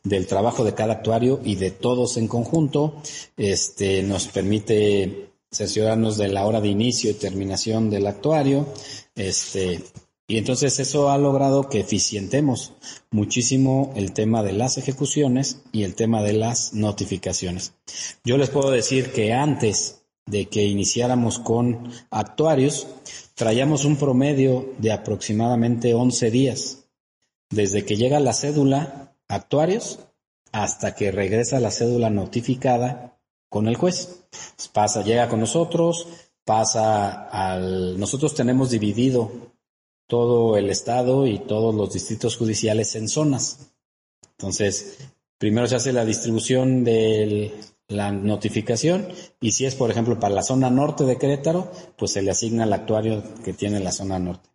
del 0.02 0.26
trabajo 0.26 0.64
de 0.64 0.74
cada 0.74 0.94
actuario 0.94 1.40
y 1.44 1.56
de 1.56 1.70
todos 1.70 2.16
en 2.16 2.28
conjunto. 2.28 3.02
Este, 3.36 4.02
nos 4.02 4.28
permite 4.28 5.30
cerciorarnos 5.50 6.18
de 6.18 6.28
la 6.28 6.46
hora 6.46 6.60
de 6.60 6.68
inicio 6.68 7.10
y 7.10 7.14
terminación 7.14 7.90
del 7.90 8.06
actuario. 8.06 8.66
Este, 9.14 9.82
y 10.30 10.36
entonces 10.36 10.78
eso 10.78 11.10
ha 11.10 11.16
logrado 11.16 11.70
que 11.70 11.80
eficientemos 11.80 12.74
muchísimo 13.10 13.94
el 13.96 14.12
tema 14.12 14.42
de 14.42 14.52
las 14.52 14.76
ejecuciones 14.76 15.62
y 15.72 15.84
el 15.84 15.94
tema 15.94 16.22
de 16.22 16.34
las 16.34 16.74
notificaciones. 16.74 17.72
Yo 18.24 18.36
les 18.36 18.50
puedo 18.50 18.70
decir 18.70 19.10
que 19.12 19.32
antes 19.32 20.02
de 20.30 20.46
que 20.46 20.64
iniciáramos 20.64 21.38
con 21.38 21.90
actuarios, 22.10 22.86
traíamos 23.34 23.84
un 23.84 23.96
promedio 23.96 24.74
de 24.78 24.92
aproximadamente 24.92 25.94
11 25.94 26.30
días, 26.30 26.84
desde 27.50 27.84
que 27.84 27.96
llega 27.96 28.20
la 28.20 28.32
cédula 28.32 29.14
actuarios 29.28 30.00
hasta 30.52 30.94
que 30.94 31.10
regresa 31.10 31.60
la 31.60 31.70
cédula 31.70 32.10
notificada 32.10 33.18
con 33.48 33.68
el 33.68 33.76
juez. 33.76 34.24
Pasa, 34.72 35.02
llega 35.02 35.28
con 35.28 35.40
nosotros, 35.40 36.06
pasa 36.44 37.28
al... 37.28 37.98
Nosotros 37.98 38.34
tenemos 38.34 38.70
dividido 38.70 39.30
todo 40.06 40.56
el 40.56 40.70
estado 40.70 41.26
y 41.26 41.38
todos 41.38 41.74
los 41.74 41.92
distritos 41.92 42.36
judiciales 42.36 42.94
en 42.96 43.08
zonas. 43.08 43.72
Entonces, 44.38 44.98
primero 45.36 45.66
se 45.66 45.76
hace 45.76 45.92
la 45.92 46.04
distribución 46.04 46.84
del 46.84 47.52
la 47.88 48.12
notificación 48.12 49.08
y 49.40 49.52
si 49.52 49.64
es, 49.64 49.74
por 49.74 49.90
ejemplo, 49.90 50.20
para 50.20 50.34
la 50.34 50.42
zona 50.42 50.70
norte 50.70 51.04
de 51.04 51.16
Querétaro, 51.16 51.72
pues 51.96 52.12
se 52.12 52.22
le 52.22 52.30
asigna 52.30 52.64
al 52.64 52.72
actuario 52.72 53.22
que 53.44 53.54
tiene 53.54 53.80
la 53.80 53.92
zona 53.92 54.18
norte. 54.18 54.48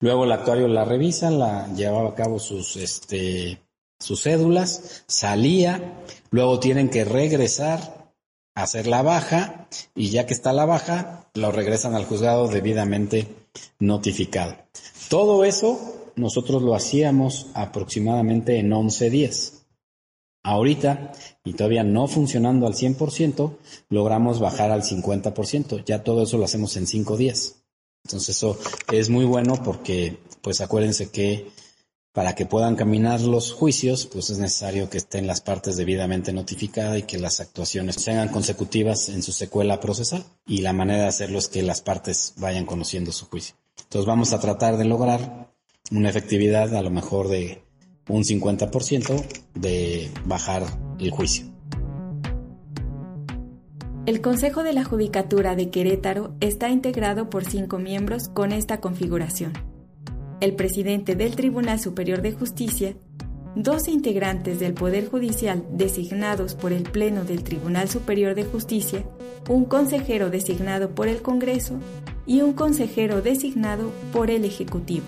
Luego 0.00 0.24
el 0.24 0.32
actuario 0.32 0.66
la 0.68 0.84
revisa, 0.84 1.30
la 1.30 1.72
llevaba 1.74 2.10
a 2.10 2.14
cabo 2.14 2.38
sus, 2.38 2.76
este, 2.76 3.60
sus 3.98 4.22
cédulas, 4.22 5.04
salía, 5.06 6.02
luego 6.30 6.58
tienen 6.58 6.88
que 6.88 7.04
regresar 7.04 8.12
a 8.54 8.62
hacer 8.62 8.86
la 8.86 9.02
baja 9.02 9.68
y 9.94 10.10
ya 10.10 10.26
que 10.26 10.34
está 10.34 10.52
la 10.52 10.64
baja, 10.64 11.30
lo 11.34 11.52
regresan 11.52 11.94
al 11.94 12.06
juzgado 12.06 12.48
debidamente 12.48 13.28
notificado. 13.78 14.56
Todo 15.08 15.44
eso 15.44 16.12
nosotros 16.16 16.62
lo 16.62 16.74
hacíamos 16.74 17.48
aproximadamente 17.54 18.58
en 18.58 18.72
11 18.72 19.10
días. 19.10 19.55
Ahorita, 20.46 21.10
y 21.44 21.54
todavía 21.54 21.82
no 21.82 22.06
funcionando 22.06 22.68
al 22.68 22.74
100%, 22.74 23.56
logramos 23.88 24.38
bajar 24.38 24.70
al 24.70 24.84
50%. 24.84 25.82
Ya 25.84 26.04
todo 26.04 26.22
eso 26.22 26.38
lo 26.38 26.44
hacemos 26.44 26.76
en 26.76 26.86
cinco 26.86 27.16
días. 27.16 27.64
Entonces 28.04 28.36
eso 28.36 28.56
es 28.92 29.10
muy 29.10 29.24
bueno 29.24 29.60
porque, 29.64 30.20
pues 30.42 30.60
acuérdense 30.60 31.10
que 31.10 31.50
para 32.12 32.36
que 32.36 32.46
puedan 32.46 32.76
caminar 32.76 33.22
los 33.22 33.52
juicios, 33.52 34.06
pues 34.06 34.30
es 34.30 34.38
necesario 34.38 34.88
que 34.88 34.98
estén 34.98 35.26
las 35.26 35.40
partes 35.40 35.76
debidamente 35.76 36.32
notificadas 36.32 37.00
y 37.00 37.02
que 37.02 37.18
las 37.18 37.40
actuaciones 37.40 37.96
sean 37.96 38.28
consecutivas 38.28 39.08
en 39.08 39.24
su 39.24 39.32
secuela 39.32 39.80
procesal. 39.80 40.24
Y 40.46 40.58
la 40.58 40.72
manera 40.72 41.02
de 41.02 41.08
hacerlo 41.08 41.40
es 41.40 41.48
que 41.48 41.62
las 41.64 41.80
partes 41.80 42.34
vayan 42.36 42.66
conociendo 42.66 43.10
su 43.10 43.26
juicio. 43.26 43.56
Entonces 43.82 44.06
vamos 44.06 44.32
a 44.32 44.38
tratar 44.38 44.76
de 44.76 44.84
lograr 44.84 45.52
una 45.90 46.08
efectividad 46.08 46.72
a 46.76 46.82
lo 46.82 46.90
mejor 46.90 47.26
de 47.26 47.65
un 48.08 48.22
50% 48.22 49.24
de 49.54 50.10
bajar 50.24 50.64
el 50.98 51.10
juicio. 51.10 51.46
El 54.06 54.20
Consejo 54.20 54.62
de 54.62 54.72
la 54.72 54.84
Judicatura 54.84 55.56
de 55.56 55.70
Querétaro 55.70 56.34
está 56.40 56.68
integrado 56.68 57.28
por 57.28 57.44
cinco 57.44 57.78
miembros 57.78 58.28
con 58.28 58.52
esta 58.52 58.80
configuración. 58.80 59.52
El 60.40 60.54
presidente 60.54 61.16
del 61.16 61.34
Tribunal 61.34 61.80
Superior 61.80 62.22
de 62.22 62.30
Justicia, 62.30 62.94
dos 63.56 63.88
integrantes 63.88 64.60
del 64.60 64.74
Poder 64.74 65.08
Judicial 65.08 65.64
designados 65.72 66.54
por 66.54 66.72
el 66.72 66.84
Pleno 66.84 67.24
del 67.24 67.42
Tribunal 67.42 67.88
Superior 67.88 68.36
de 68.36 68.44
Justicia, 68.44 69.04
un 69.48 69.64
consejero 69.64 70.30
designado 70.30 70.94
por 70.94 71.08
el 71.08 71.20
Congreso 71.20 71.80
y 72.26 72.42
un 72.42 72.52
consejero 72.52 73.22
designado 73.22 73.90
por 74.12 74.30
el 74.30 74.44
Ejecutivo. 74.44 75.04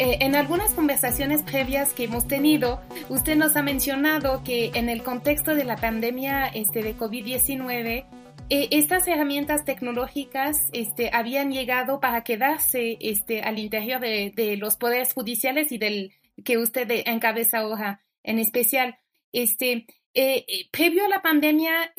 Eh, 0.00 0.16
en 0.22 0.34
algunas 0.34 0.72
conversaciones 0.72 1.42
previas 1.42 1.92
que 1.92 2.04
hemos 2.04 2.26
tenido, 2.26 2.80
usted 3.10 3.36
nos 3.36 3.54
ha 3.56 3.62
mencionado 3.62 4.42
que 4.42 4.70
en 4.72 4.88
el 4.88 5.02
contexto 5.02 5.54
de 5.54 5.64
la 5.64 5.76
pandemia 5.76 6.46
este, 6.46 6.82
de 6.82 6.96
COVID-19, 6.96 8.06
eh, 8.48 8.68
estas 8.70 9.06
herramientas 9.06 9.66
tecnológicas 9.66 10.56
este, 10.72 11.10
habían 11.12 11.52
llegado 11.52 12.00
para 12.00 12.24
quedarse 12.24 12.96
este, 12.98 13.42
al 13.42 13.58
interior 13.58 14.00
de, 14.00 14.56
los 14.56 14.78
poderes 14.78 15.12
judiciales 15.12 15.70
y 15.70 15.76
del 15.76 16.14
que 16.46 16.56
usted 16.56 16.90
encabeza 17.04 17.58
ahora 17.58 18.00
en 18.22 18.38
especial. 18.38 18.98
Este, 19.32 19.84
eh, 20.14 20.46
eh, 20.48 20.68
previo 20.72 21.04
a 21.04 21.08
la 21.10 21.20
pandemia, 21.20 21.92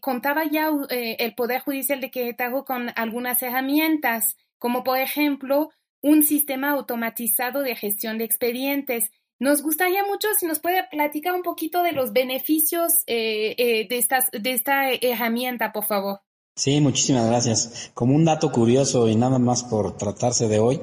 contaba 0.00 0.44
ya 0.44 0.70
el 0.90 1.34
Poder 1.36 1.60
Judicial 1.60 2.00
de 2.00 2.10
Querétaro 2.10 2.64
con 2.64 2.90
algunas 2.96 3.40
herramientas, 3.44 4.36
como 4.58 4.82
por 4.82 4.98
ejemplo 4.98 5.70
un 6.00 6.22
sistema 6.22 6.70
automatizado 6.70 7.62
de 7.62 7.76
gestión 7.76 8.18
de 8.18 8.24
expedientes. 8.24 9.10
Nos 9.38 9.62
gustaría 9.62 10.04
mucho 10.04 10.28
si 10.38 10.46
nos 10.46 10.58
puede 10.58 10.84
platicar 10.90 11.34
un 11.34 11.42
poquito 11.42 11.82
de 11.82 11.92
los 11.92 12.12
beneficios 12.12 12.92
eh, 13.06 13.54
eh, 13.58 13.86
de, 13.88 13.98
estas, 13.98 14.30
de 14.32 14.52
esta 14.52 14.90
herramienta, 14.92 15.72
por 15.72 15.84
favor. 15.84 16.20
Sí, 16.56 16.80
muchísimas 16.80 17.26
gracias. 17.28 17.92
Como 17.94 18.16
un 18.16 18.24
dato 18.24 18.50
curioso 18.50 19.08
y 19.08 19.14
nada 19.14 19.38
más 19.38 19.62
por 19.62 19.96
tratarse 19.96 20.48
de 20.48 20.58
hoy, 20.58 20.80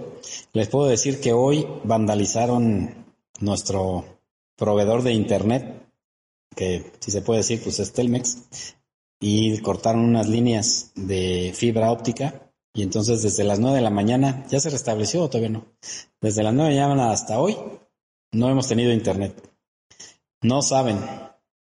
les 0.54 0.70
puedo 0.70 0.88
decir 0.88 1.20
que 1.20 1.34
hoy 1.34 1.68
vandalizaron 1.84 3.06
nuestro 3.42 4.06
proveedor 4.56 5.04
de 5.04 5.12
Internet, 5.12 5.86
que 6.56 6.94
si 7.00 7.12
se 7.12 7.22
puede 7.22 7.40
decir, 7.40 7.62
pues 7.62 7.80
es 7.82 7.92
Telmex, 7.92 8.38
y 9.20 9.58
cortaron 9.60 10.06
unas 10.06 10.30
líneas 10.30 10.92
de 10.96 11.52
fibra 11.54 11.92
óptica 11.92 12.45
y 12.76 12.84
entonces 12.84 13.22
desde 13.22 13.46
las 13.46 13.60
9 13.60 13.78
de 13.78 13.82
la 13.82 13.90
mañana, 13.90 14.46
¿ya 14.50 14.60
se 14.60 14.70
restableció 14.70 15.24
o 15.24 15.30
todavía 15.30 15.50
no? 15.50 15.66
Desde 16.20 16.44
las 16.44 16.54
9 16.54 16.74
de 16.74 16.80
la 16.80 16.88
mañana 16.90 17.12
hasta 17.12 17.40
hoy 17.40 17.58
no 18.34 18.50
hemos 18.50 18.68
tenido 18.68 18.92
internet. 18.92 19.50
No 20.42 20.62
saben. 20.62 21.00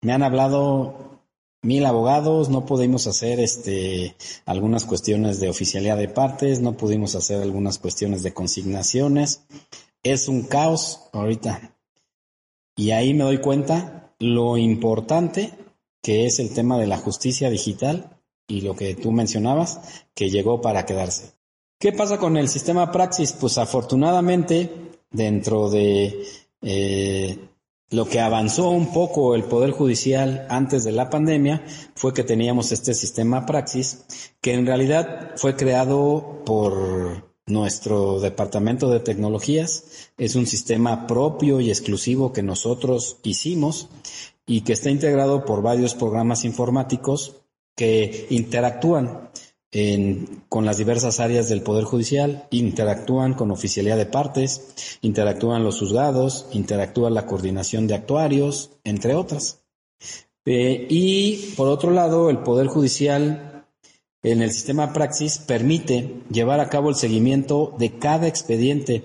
Me 0.01 0.13
han 0.13 0.23
hablado 0.23 1.21
mil 1.61 1.85
abogados, 1.85 2.49
no 2.49 2.65
pudimos 2.65 3.05
hacer 3.05 3.39
este 3.39 4.15
algunas 4.47 4.85
cuestiones 4.85 5.39
de 5.39 5.49
oficialidad 5.49 5.97
de 5.97 6.09
partes, 6.09 6.59
no 6.59 6.75
pudimos 6.75 7.13
hacer 7.13 7.39
algunas 7.39 7.77
cuestiones 7.77 8.23
de 8.23 8.33
consignaciones. 8.33 9.43
Es 10.01 10.27
un 10.27 10.41
caos 10.41 11.01
ahorita. 11.13 11.77
Y 12.75 12.91
ahí 12.91 13.13
me 13.13 13.25
doy 13.25 13.37
cuenta 13.37 14.15
lo 14.17 14.57
importante 14.57 15.53
que 16.01 16.25
es 16.25 16.39
el 16.39 16.51
tema 16.51 16.79
de 16.79 16.87
la 16.87 16.97
justicia 16.97 17.51
digital 17.51 18.14
y 18.47 18.61
lo 18.61 18.75
que 18.75 18.95
tú 18.95 19.11
mencionabas, 19.11 20.05
que 20.13 20.29
llegó 20.29 20.61
para 20.61 20.85
quedarse. 20.85 21.33
¿Qué 21.79 21.91
pasa 21.91 22.17
con 22.17 22.37
el 22.37 22.47
sistema 22.47 22.91
Praxis? 22.91 23.33
Pues 23.33 23.57
afortunadamente, 23.57 24.71
dentro 25.11 25.69
de 25.69 26.25
eh, 26.61 27.37
lo 27.89 28.07
que 28.07 28.19
avanzó 28.19 28.69
un 28.69 28.91
poco 28.93 29.35
el 29.35 29.43
Poder 29.43 29.71
Judicial 29.71 30.47
antes 30.49 30.83
de 30.83 30.91
la 30.91 31.09
pandemia, 31.09 31.63
fue 31.95 32.13
que 32.13 32.23
teníamos 32.23 32.71
este 32.71 32.93
sistema 32.93 33.45
Praxis, 33.45 34.05
que 34.41 34.53
en 34.53 34.65
realidad 34.65 35.31
fue 35.35 35.55
creado 35.55 36.41
por 36.45 37.35
nuestro 37.45 38.19
departamento 38.19 38.89
de 38.89 38.99
tecnologías. 38.99 40.11
Es 40.17 40.35
un 40.35 40.47
sistema 40.47 41.07
propio 41.07 41.59
y 41.59 41.69
exclusivo 41.69 42.33
que 42.33 42.41
nosotros 42.41 43.17
hicimos 43.23 43.89
y 44.47 44.61
que 44.61 44.73
está 44.73 44.89
integrado 44.89 45.45
por 45.45 45.61
varios 45.61 45.93
programas 45.93 46.45
informáticos 46.45 47.41
que 47.75 48.27
interactúan 48.29 49.29
con 50.47 50.65
las 50.65 50.77
diversas 50.77 51.19
áreas 51.19 51.49
del 51.49 51.61
Poder 51.61 51.83
Judicial, 51.83 52.47
interactúan 52.49 53.33
con 53.33 53.51
oficialidad 53.51 53.97
de 53.97 54.05
partes, 54.05 54.97
interactúan 55.01 55.65
los 55.65 55.79
juzgados, 55.79 56.47
interactúa 56.53 57.09
la 57.09 57.25
coordinación 57.25 57.85
de 57.85 57.95
actuarios, 57.95 58.71
entre 58.85 59.15
otras. 59.15 59.65
Eh, 60.45 60.87
y 60.89 61.53
por 61.57 61.67
otro 61.67 61.91
lado, 61.91 62.29
el 62.29 62.37
Poder 62.39 62.67
Judicial 62.67 63.65
en 64.23 64.41
el 64.41 64.51
sistema 64.51 64.93
Praxis 64.93 65.39
permite 65.39 66.21
llevar 66.31 66.61
a 66.61 66.69
cabo 66.69 66.89
el 66.89 66.95
seguimiento 66.95 67.75
de 67.77 67.99
cada 67.99 68.27
expediente, 68.27 69.03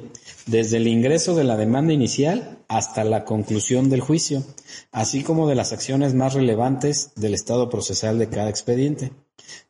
desde 0.50 0.78
el 0.78 0.88
ingreso 0.88 1.36
de 1.36 1.44
la 1.44 1.56
demanda 1.56 1.92
inicial 1.92 2.58
hasta 2.66 3.04
la 3.04 3.24
conclusión 3.24 3.88
del 3.88 4.00
juicio, 4.00 4.42
así 4.90 5.22
como 5.22 5.48
de 5.48 5.54
las 5.54 5.72
acciones 5.72 6.12
más 6.14 6.34
relevantes 6.34 7.12
del 7.14 7.34
estado 7.34 7.70
procesal 7.70 8.18
de 8.18 8.28
cada 8.28 8.50
expediente. 8.50 9.12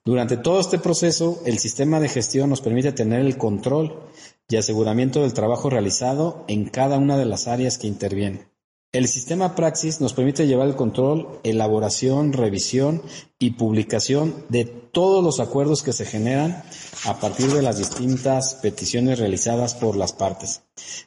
Durante 0.06 0.38
todo 0.38 0.58
este 0.58 0.78
proceso, 0.78 1.42
el 1.44 1.58
sistema 1.58 2.00
de 2.00 2.08
gestión 2.08 2.48
nos 2.48 2.62
permite 2.62 2.92
tener 2.92 3.20
el 3.20 3.36
control 3.36 4.00
y 4.48 4.56
aseguramiento 4.56 5.20
del 5.20 5.34
trabajo 5.34 5.68
realizado 5.68 6.44
en 6.48 6.64
cada 6.64 6.96
una 6.96 7.18
de 7.18 7.26
las 7.26 7.46
áreas 7.46 7.76
que 7.76 7.86
intervienen. 7.86 8.49
El 8.92 9.06
sistema 9.06 9.54
Praxis 9.54 10.00
nos 10.00 10.14
permite 10.14 10.48
llevar 10.48 10.66
el 10.66 10.74
control, 10.74 11.38
elaboración, 11.44 12.32
revisión 12.32 13.02
y 13.38 13.52
publicación 13.52 14.44
de 14.48 14.64
todos 14.64 15.22
los 15.22 15.38
acuerdos 15.38 15.84
que 15.84 15.92
se 15.92 16.04
generan 16.04 16.64
a 17.06 17.20
partir 17.20 17.52
de 17.52 17.62
las 17.62 17.78
distintas 17.78 18.54
peticiones 18.56 19.20
realizadas 19.20 19.74
por 19.74 19.94
las 19.94 20.12
partes. 20.12 20.62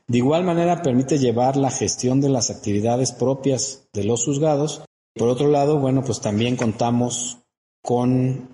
De 0.08 0.20
igual 0.20 0.46
manera 0.46 0.82
permite 0.82 1.20
llevar 1.20 1.58
la 1.58 1.72
gestión 1.72 2.22
de 2.22 2.30
las 2.30 2.50
actividades 2.50 3.12
propias 3.12 3.90
de 3.92 4.06
los 4.06 4.24
juzgados. 4.24 4.86
Por 5.14 5.28
otro 5.28 5.50
lado, 5.50 5.78
bueno, 5.80 6.06
pues 6.06 6.22
también 6.22 6.56
contamos 6.56 7.40
con 7.82 8.53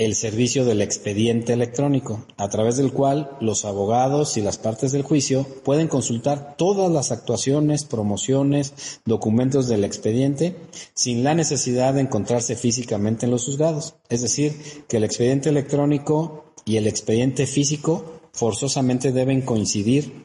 el 0.00 0.14
servicio 0.14 0.64
del 0.64 0.80
expediente 0.80 1.52
electrónico, 1.52 2.24
a 2.38 2.48
través 2.48 2.78
del 2.78 2.90
cual 2.90 3.36
los 3.42 3.66
abogados 3.66 4.38
y 4.38 4.40
las 4.40 4.56
partes 4.56 4.92
del 4.92 5.02
juicio 5.02 5.46
pueden 5.62 5.88
consultar 5.88 6.56
todas 6.56 6.90
las 6.90 7.12
actuaciones, 7.12 7.84
promociones, 7.84 9.02
documentos 9.04 9.68
del 9.68 9.84
expediente 9.84 10.56
sin 10.94 11.22
la 11.22 11.34
necesidad 11.34 11.92
de 11.92 12.00
encontrarse 12.00 12.56
físicamente 12.56 13.26
en 13.26 13.32
los 13.32 13.44
juzgados. 13.44 13.96
Es 14.08 14.22
decir, 14.22 14.54
que 14.88 14.96
el 14.96 15.04
expediente 15.04 15.50
electrónico 15.50 16.54
y 16.64 16.78
el 16.78 16.86
expediente 16.86 17.46
físico 17.46 18.22
forzosamente 18.32 19.12
deben 19.12 19.42
coincidir 19.42 20.24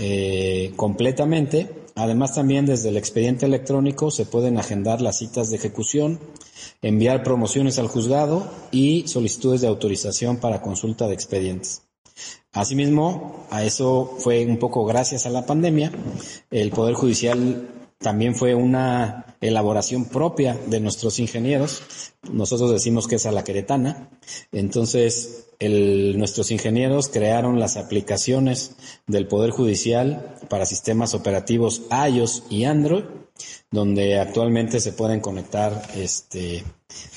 eh, 0.00 0.72
completamente. 0.74 1.79
Además, 2.00 2.34
también 2.34 2.64
desde 2.64 2.88
el 2.88 2.96
expediente 2.96 3.44
electrónico 3.44 4.10
se 4.10 4.24
pueden 4.24 4.56
agendar 4.56 5.02
las 5.02 5.18
citas 5.18 5.50
de 5.50 5.56
ejecución, 5.56 6.18
enviar 6.80 7.22
promociones 7.22 7.78
al 7.78 7.88
juzgado 7.88 8.50
y 8.70 9.06
solicitudes 9.06 9.60
de 9.60 9.66
autorización 9.66 10.38
para 10.38 10.62
consulta 10.62 11.06
de 11.08 11.12
expedientes. 11.12 11.82
Asimismo, 12.52 13.46
a 13.50 13.64
eso 13.64 14.16
fue 14.18 14.46
un 14.46 14.56
poco 14.56 14.86
gracias 14.86 15.26
a 15.26 15.30
la 15.30 15.44
pandemia, 15.44 15.92
el 16.50 16.70
Poder 16.70 16.94
Judicial 16.94 17.68
también 18.00 18.34
fue 18.34 18.54
una 18.54 19.36
elaboración 19.40 20.06
propia 20.06 20.58
de 20.66 20.80
nuestros 20.80 21.18
ingenieros. 21.18 21.82
Nosotros 22.30 22.72
decimos 22.72 23.06
que 23.06 23.16
es 23.16 23.26
a 23.26 23.32
la 23.32 23.44
queretana. 23.44 24.08
Entonces, 24.52 25.48
nuestros 25.60 26.50
ingenieros 26.50 27.08
crearon 27.08 27.60
las 27.60 27.76
aplicaciones 27.76 28.74
del 29.06 29.28
Poder 29.28 29.50
Judicial 29.50 30.34
para 30.48 30.66
sistemas 30.66 31.14
operativos 31.14 31.82
iOS 31.90 32.44
y 32.48 32.64
Android 32.64 33.04
donde 33.70 34.18
actualmente 34.18 34.80
se 34.80 34.92
pueden 34.92 35.20
conectar 35.20 35.82
este, 35.94 36.64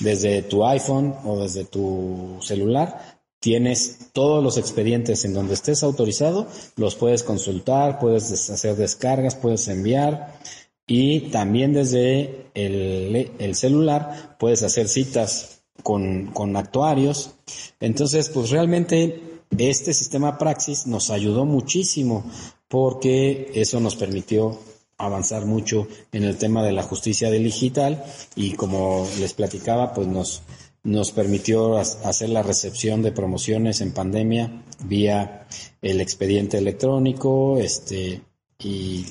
desde 0.00 0.42
tu 0.42 0.64
iPhone 0.64 1.14
o 1.24 1.40
desde 1.40 1.64
tu 1.64 2.38
celular. 2.40 3.20
Tienes 3.40 4.10
todos 4.12 4.42
los 4.42 4.56
expedientes 4.56 5.24
en 5.24 5.34
donde 5.34 5.54
estés 5.54 5.82
autorizado, 5.82 6.46
los 6.76 6.94
puedes 6.94 7.22
consultar, 7.22 7.98
puedes 7.98 8.50
hacer 8.50 8.76
descargas, 8.76 9.34
puedes 9.34 9.68
enviar 9.68 10.38
y 10.86 11.30
también 11.30 11.72
desde 11.72 12.50
el, 12.54 13.54
celular 13.54 14.36
puedes 14.38 14.62
hacer 14.62 14.88
citas 14.88 15.62
con, 15.82 16.26
con 16.28 16.56
actuarios. 16.56 17.32
Entonces, 17.80 18.28
pues 18.28 18.50
realmente 18.50 19.20
este 19.58 19.94
sistema 19.94 20.38
Praxis 20.38 20.86
nos 20.86 21.10
ayudó 21.10 21.44
muchísimo 21.44 22.24
porque 22.68 23.50
eso 23.54 23.80
nos 23.80 23.96
permitió 23.96 24.58
avanzar 24.98 25.44
mucho 25.46 25.88
en 26.12 26.24
el 26.24 26.36
tema 26.36 26.62
de 26.62 26.72
la 26.72 26.82
justicia 26.82 27.30
digital 27.30 28.04
y 28.36 28.52
como 28.52 29.06
les 29.18 29.32
platicaba, 29.32 29.92
pues 29.92 30.06
nos, 30.06 30.42
nos 30.82 31.12
permitió 31.12 31.78
hacer 31.78 32.28
la 32.28 32.42
recepción 32.42 33.02
de 33.02 33.12
promociones 33.12 33.80
en 33.80 33.92
pandemia 33.92 34.62
vía 34.84 35.46
el 35.82 36.00
expediente 36.00 36.58
electrónico, 36.58 37.58
este, 37.58 38.22
y, 38.58 39.06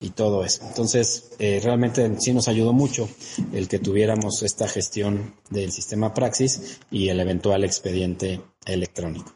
y 0.00 0.10
todo 0.10 0.44
eso. 0.44 0.64
Entonces, 0.66 1.32
eh, 1.38 1.60
realmente 1.62 2.10
sí 2.18 2.32
nos 2.32 2.48
ayudó 2.48 2.72
mucho 2.72 3.08
el 3.52 3.68
que 3.68 3.78
tuviéramos 3.78 4.42
esta 4.42 4.66
gestión 4.66 5.34
del 5.50 5.70
sistema 5.70 6.14
Praxis 6.14 6.80
y 6.90 7.10
el 7.10 7.20
eventual 7.20 7.64
expediente 7.64 8.40
electrónico. 8.64 9.34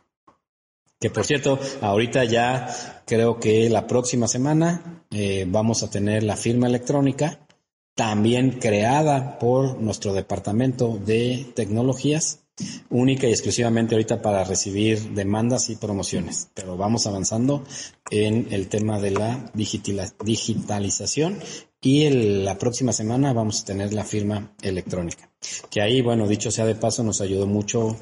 Que 0.98 1.10
por 1.10 1.26
cierto, 1.26 1.60
ahorita 1.82 2.24
ya 2.24 3.02
creo 3.04 3.38
que 3.38 3.68
la 3.68 3.86
próxima 3.86 4.26
semana 4.26 5.04
eh, 5.10 5.44
vamos 5.46 5.82
a 5.82 5.90
tener 5.90 6.22
la 6.22 6.36
firma 6.36 6.66
electrónica, 6.66 7.46
también 7.94 8.58
creada 8.58 9.38
por 9.38 9.78
nuestro 9.80 10.14
departamento 10.14 10.98
de 11.04 11.52
tecnologías, 11.54 12.43
única 12.90 13.26
y 13.26 13.30
exclusivamente 13.30 13.94
ahorita 13.94 14.22
para 14.22 14.44
recibir 14.44 15.10
demandas 15.10 15.70
y 15.70 15.76
promociones. 15.76 16.48
Pero 16.54 16.76
vamos 16.76 17.06
avanzando 17.06 17.64
en 18.10 18.48
el 18.50 18.68
tema 18.68 19.00
de 19.00 19.10
la 19.12 19.50
digitalización 19.54 21.38
y 21.80 22.08
la 22.08 22.56
próxima 22.58 22.92
semana 22.92 23.32
vamos 23.32 23.60
a 23.60 23.64
tener 23.66 23.92
la 23.92 24.04
firma 24.04 24.54
electrónica. 24.62 25.30
Que 25.70 25.82
ahí, 25.82 26.00
bueno, 26.00 26.26
dicho 26.26 26.50
sea 26.50 26.64
de 26.64 26.74
paso, 26.74 27.02
nos 27.02 27.20
ayudó 27.20 27.46
mucho 27.46 27.96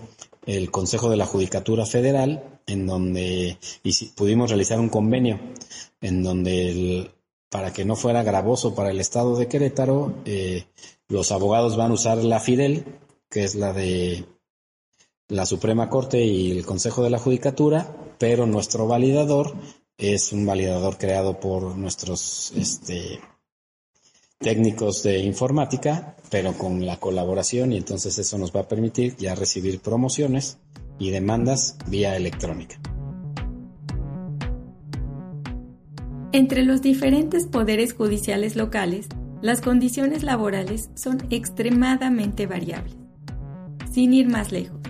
el 0.47 0.71
Consejo 0.71 1.11
de 1.11 1.17
la 1.17 1.27
Judicatura 1.27 1.87
Federal, 1.87 2.61
en 2.67 2.87
donde 2.87 3.59
pudimos 4.15 4.51
realizar 4.51 4.79
un 4.79 4.89
convenio, 4.89 5.41
en 6.01 6.23
donde 6.23 7.11
para 7.49 7.73
que 7.73 7.85
no 7.85 7.97
fuera 7.97 8.23
gravoso 8.23 8.75
para 8.75 8.91
el 8.91 9.01
Estado 9.01 9.37
de 9.37 9.49
Querétaro, 9.49 10.15
eh, 10.25 10.67
los 11.09 11.33
abogados 11.33 11.77
van 11.77 11.91
a 11.91 11.95
usar 11.95 12.19
la 12.19 12.41
FIDEL, 12.41 12.85
que 13.29 13.45
es 13.45 13.55
la 13.55 13.73
de 13.73 14.25
la 15.29 15.47
Suprema 15.47 15.89
Corte 15.89 16.25
y 16.25 16.53
el 16.53 16.67
Consejo 16.67 17.03
de 17.03 17.11
la 17.11 17.19
Judicatura, 17.19 17.97
pero 18.19 18.47
nuestro 18.47 18.87
validador 18.87 19.55
es 19.97 20.33
un 20.33 20.45
validador 20.47 20.99
creado 20.99 21.39
por 21.39 21.77
nuestros 21.77 22.53
este, 22.57 23.21
técnicos 24.39 25.03
de 25.03 25.21
informática, 25.21 26.17
pero 26.31 26.53
con 26.55 26.85
la 26.85 26.99
colaboración 26.99 27.73
y 27.73 27.77
entonces 27.77 28.19
eso 28.19 28.39
nos 28.39 28.55
va 28.55 28.61
a 28.61 28.69
permitir 28.69 29.17
ya 29.17 29.35
recibir 29.35 29.81
promociones 29.81 30.59
y 30.99 31.11
demandas 31.11 31.77
vía 31.87 32.17
electrónica. 32.17 32.79
Entre 36.33 36.65
los 36.65 36.81
diferentes 36.81 37.47
poderes 37.47 37.93
judiciales 37.93 38.57
locales, 38.57 39.07
las 39.43 39.61
condiciones 39.61 40.23
laborales 40.23 40.91
son 40.95 41.19
extremadamente 41.31 42.47
variables. 42.47 42.97
Sin 43.93 44.15
ir 44.15 44.29
más 44.29 44.51
lejos, 44.51 44.81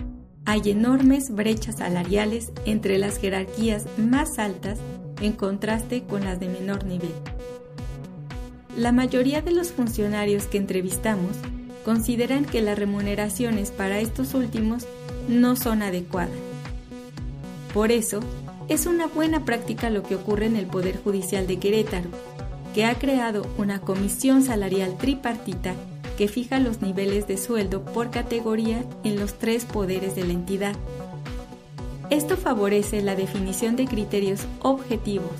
hay 0.45 0.71
enormes 0.71 1.33
brechas 1.33 1.77
salariales 1.77 2.51
entre 2.65 2.97
las 2.97 3.17
jerarquías 3.17 3.85
más 3.97 4.39
altas 4.39 4.79
en 5.21 5.33
contraste 5.33 6.03
con 6.03 6.25
las 6.25 6.39
de 6.39 6.49
menor 6.49 6.85
nivel. 6.85 7.13
La 8.77 8.91
mayoría 8.91 9.41
de 9.41 9.51
los 9.51 9.71
funcionarios 9.71 10.45
que 10.45 10.57
entrevistamos 10.57 11.37
consideran 11.85 12.45
que 12.45 12.61
las 12.61 12.77
remuneraciones 12.77 13.71
para 13.71 13.99
estos 13.99 14.33
últimos 14.33 14.85
no 15.27 15.55
son 15.55 15.81
adecuadas. 15.81 16.35
Por 17.73 17.91
eso, 17.91 18.19
es 18.69 18.85
una 18.85 19.07
buena 19.07 19.45
práctica 19.45 19.89
lo 19.89 20.03
que 20.03 20.15
ocurre 20.15 20.45
en 20.45 20.55
el 20.55 20.65
Poder 20.65 21.01
Judicial 21.01 21.47
de 21.47 21.59
Querétaro, 21.59 22.09
que 22.73 22.85
ha 22.85 22.95
creado 22.95 23.45
una 23.57 23.79
comisión 23.79 24.41
salarial 24.41 24.97
tripartita 24.97 25.75
que 26.17 26.27
fija 26.27 26.59
los 26.59 26.81
niveles 26.81 27.27
de 27.27 27.37
sueldo 27.37 27.83
por 27.83 28.11
categoría 28.11 28.83
en 29.03 29.19
los 29.19 29.33
tres 29.39 29.65
poderes 29.65 30.15
de 30.15 30.25
la 30.25 30.33
entidad. 30.33 30.75
Esto 32.09 32.37
favorece 32.37 33.01
la 33.01 33.15
definición 33.15 33.75
de 33.75 33.85
criterios 33.85 34.45
objetivos, 34.61 35.31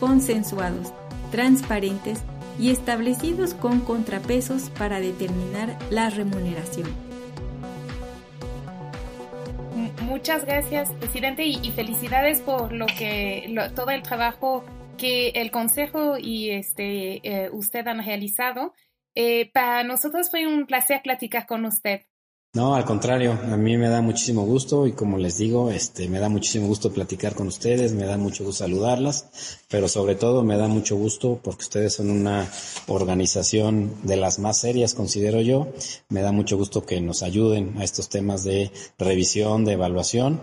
consensuados, 0.00 0.92
transparentes 1.30 2.20
y 2.58 2.70
establecidos 2.70 3.54
con 3.54 3.80
contrapesos 3.80 4.70
para 4.70 5.00
determinar 5.00 5.76
la 5.90 6.08
remuneración. 6.10 6.88
Muchas 10.02 10.44
gracias, 10.44 10.92
presidente, 10.92 11.44
y, 11.44 11.70
felicidades 11.72 12.40
por 12.40 12.72
lo 12.72 12.86
que 12.86 13.52
todo 13.74 13.90
el 13.90 14.02
trabajo 14.02 14.64
que 14.96 15.30
el 15.30 15.50
consejo 15.50 16.16
y 16.18 16.50
este 16.50 17.20
eh, 17.28 17.50
usted 17.52 17.86
han 17.88 18.04
realizado 18.04 18.72
eh, 19.14 19.50
para 19.52 19.84
nosotros 19.84 20.30
fue 20.30 20.46
un 20.46 20.66
placer 20.66 21.00
platicar 21.02 21.46
con 21.46 21.64
usted. 21.64 22.02
No, 22.54 22.76
al 22.76 22.84
contrario, 22.84 23.32
a 23.32 23.56
mí 23.56 23.76
me 23.76 23.88
da 23.88 24.00
muchísimo 24.00 24.44
gusto 24.44 24.86
y 24.86 24.92
como 24.92 25.18
les 25.18 25.38
digo, 25.38 25.72
este, 25.72 26.08
me 26.08 26.20
da 26.20 26.28
muchísimo 26.28 26.68
gusto 26.68 26.92
platicar 26.92 27.34
con 27.34 27.48
ustedes, 27.48 27.94
me 27.94 28.06
da 28.06 28.16
mucho 28.16 28.44
gusto 28.44 28.62
saludarlas, 28.62 29.58
pero 29.68 29.88
sobre 29.88 30.14
todo 30.14 30.44
me 30.44 30.56
da 30.56 30.68
mucho 30.68 30.94
gusto 30.94 31.40
porque 31.42 31.62
ustedes 31.62 31.94
son 31.94 32.10
una 32.10 32.48
organización 32.86 33.92
de 34.04 34.16
las 34.18 34.38
más 34.38 34.60
serias, 34.60 34.94
considero 34.94 35.40
yo. 35.40 35.66
Me 36.08 36.22
da 36.22 36.30
mucho 36.30 36.56
gusto 36.56 36.86
que 36.86 37.00
nos 37.00 37.24
ayuden 37.24 37.74
a 37.78 37.82
estos 37.82 38.08
temas 38.08 38.44
de 38.44 38.70
revisión, 38.98 39.64
de 39.64 39.72
evaluación 39.72 40.40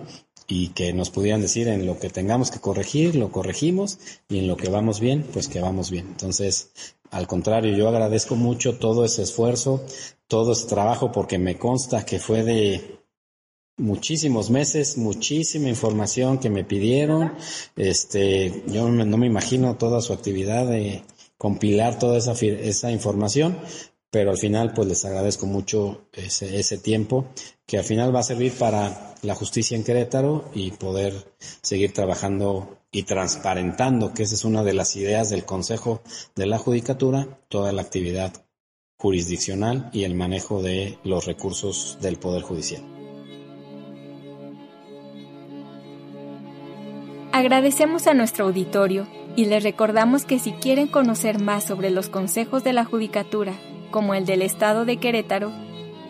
y 0.47 0.69
que 0.69 0.91
nos 0.91 1.11
pudieran 1.11 1.39
decir 1.39 1.69
en 1.69 1.85
lo 1.85 1.97
que 1.97 2.09
tengamos 2.09 2.51
que 2.51 2.59
corregir, 2.59 3.15
lo 3.15 3.31
corregimos 3.31 3.99
y 4.27 4.39
en 4.39 4.47
lo 4.49 4.57
que 4.57 4.67
vamos 4.67 4.99
bien, 4.99 5.25
pues 5.31 5.47
que 5.47 5.61
vamos 5.61 5.89
bien. 5.89 6.07
Entonces, 6.09 6.71
al 7.11 7.27
contrario, 7.27 7.75
yo 7.75 7.89
agradezco 7.89 8.35
mucho 8.35 8.77
todo 8.77 9.03
ese 9.05 9.23
esfuerzo, 9.23 9.85
todo 10.27 10.53
ese 10.53 10.67
trabajo, 10.67 11.11
porque 11.11 11.37
me 11.37 11.57
consta 11.57 12.05
que 12.05 12.19
fue 12.19 12.43
de 12.43 12.99
muchísimos 13.77 14.49
meses, 14.49 14.97
muchísima 14.97 15.67
información 15.67 16.39
que 16.39 16.49
me 16.49 16.63
pidieron. 16.63 17.33
Este, 17.75 18.63
yo 18.67 18.89
no 18.89 19.17
me 19.17 19.27
imagino 19.27 19.75
toda 19.75 20.01
su 20.01 20.13
actividad 20.13 20.67
de 20.67 21.03
compilar 21.37 21.97
toda 21.97 22.19
esa, 22.19 22.33
esa 22.33 22.91
información, 22.91 23.57
pero 24.11 24.31
al 24.31 24.37
final 24.37 24.73
pues 24.73 24.87
les 24.87 25.05
agradezco 25.05 25.47
mucho 25.47 26.09
ese, 26.11 26.77
tiempo 26.77 27.25
que 27.65 27.77
al 27.77 27.85
final 27.85 28.13
va 28.13 28.19
a 28.19 28.23
servir 28.23 28.51
para 28.51 29.15
la 29.23 29.35
justicia 29.35 29.77
en 29.77 29.85
Querétaro 29.85 30.51
y 30.53 30.71
poder 30.71 31.33
seguir 31.61 31.93
trabajando 31.93 32.77
y 32.91 33.03
transparentando, 33.03 34.13
que 34.13 34.23
esa 34.23 34.35
es 34.35 34.43
una 34.43 34.63
de 34.63 34.73
las 34.73 34.97
ideas 34.97 35.29
del 35.29 35.45
Consejo 35.45 36.01
de 36.35 36.45
la 36.45 36.57
Judicatura, 36.57 37.39
toda 37.47 37.71
la 37.71 37.81
actividad 37.81 38.33
jurisdiccional 38.97 39.89
y 39.93 40.03
el 40.03 40.13
manejo 40.13 40.61
de 40.61 40.99
los 41.05 41.25
recursos 41.25 41.97
del 42.01 42.17
Poder 42.17 42.41
Judicial. 42.41 42.83
Agradecemos 47.31 48.07
a 48.07 48.13
nuestro 48.13 48.45
auditorio 48.45 49.07
y 49.37 49.45
les 49.45 49.63
recordamos 49.63 50.25
que 50.25 50.37
si 50.37 50.51
quieren 50.51 50.87
conocer 50.87 51.39
más 51.39 51.63
sobre 51.63 51.89
los 51.89 52.09
consejos 52.09 52.65
de 52.65 52.73
la 52.73 52.83
Judicatura, 52.83 53.53
como 53.91 54.15
el 54.15 54.25
del 54.25 54.41
Estado 54.41 54.85
de 54.85 54.97
Querétaro, 54.97 55.51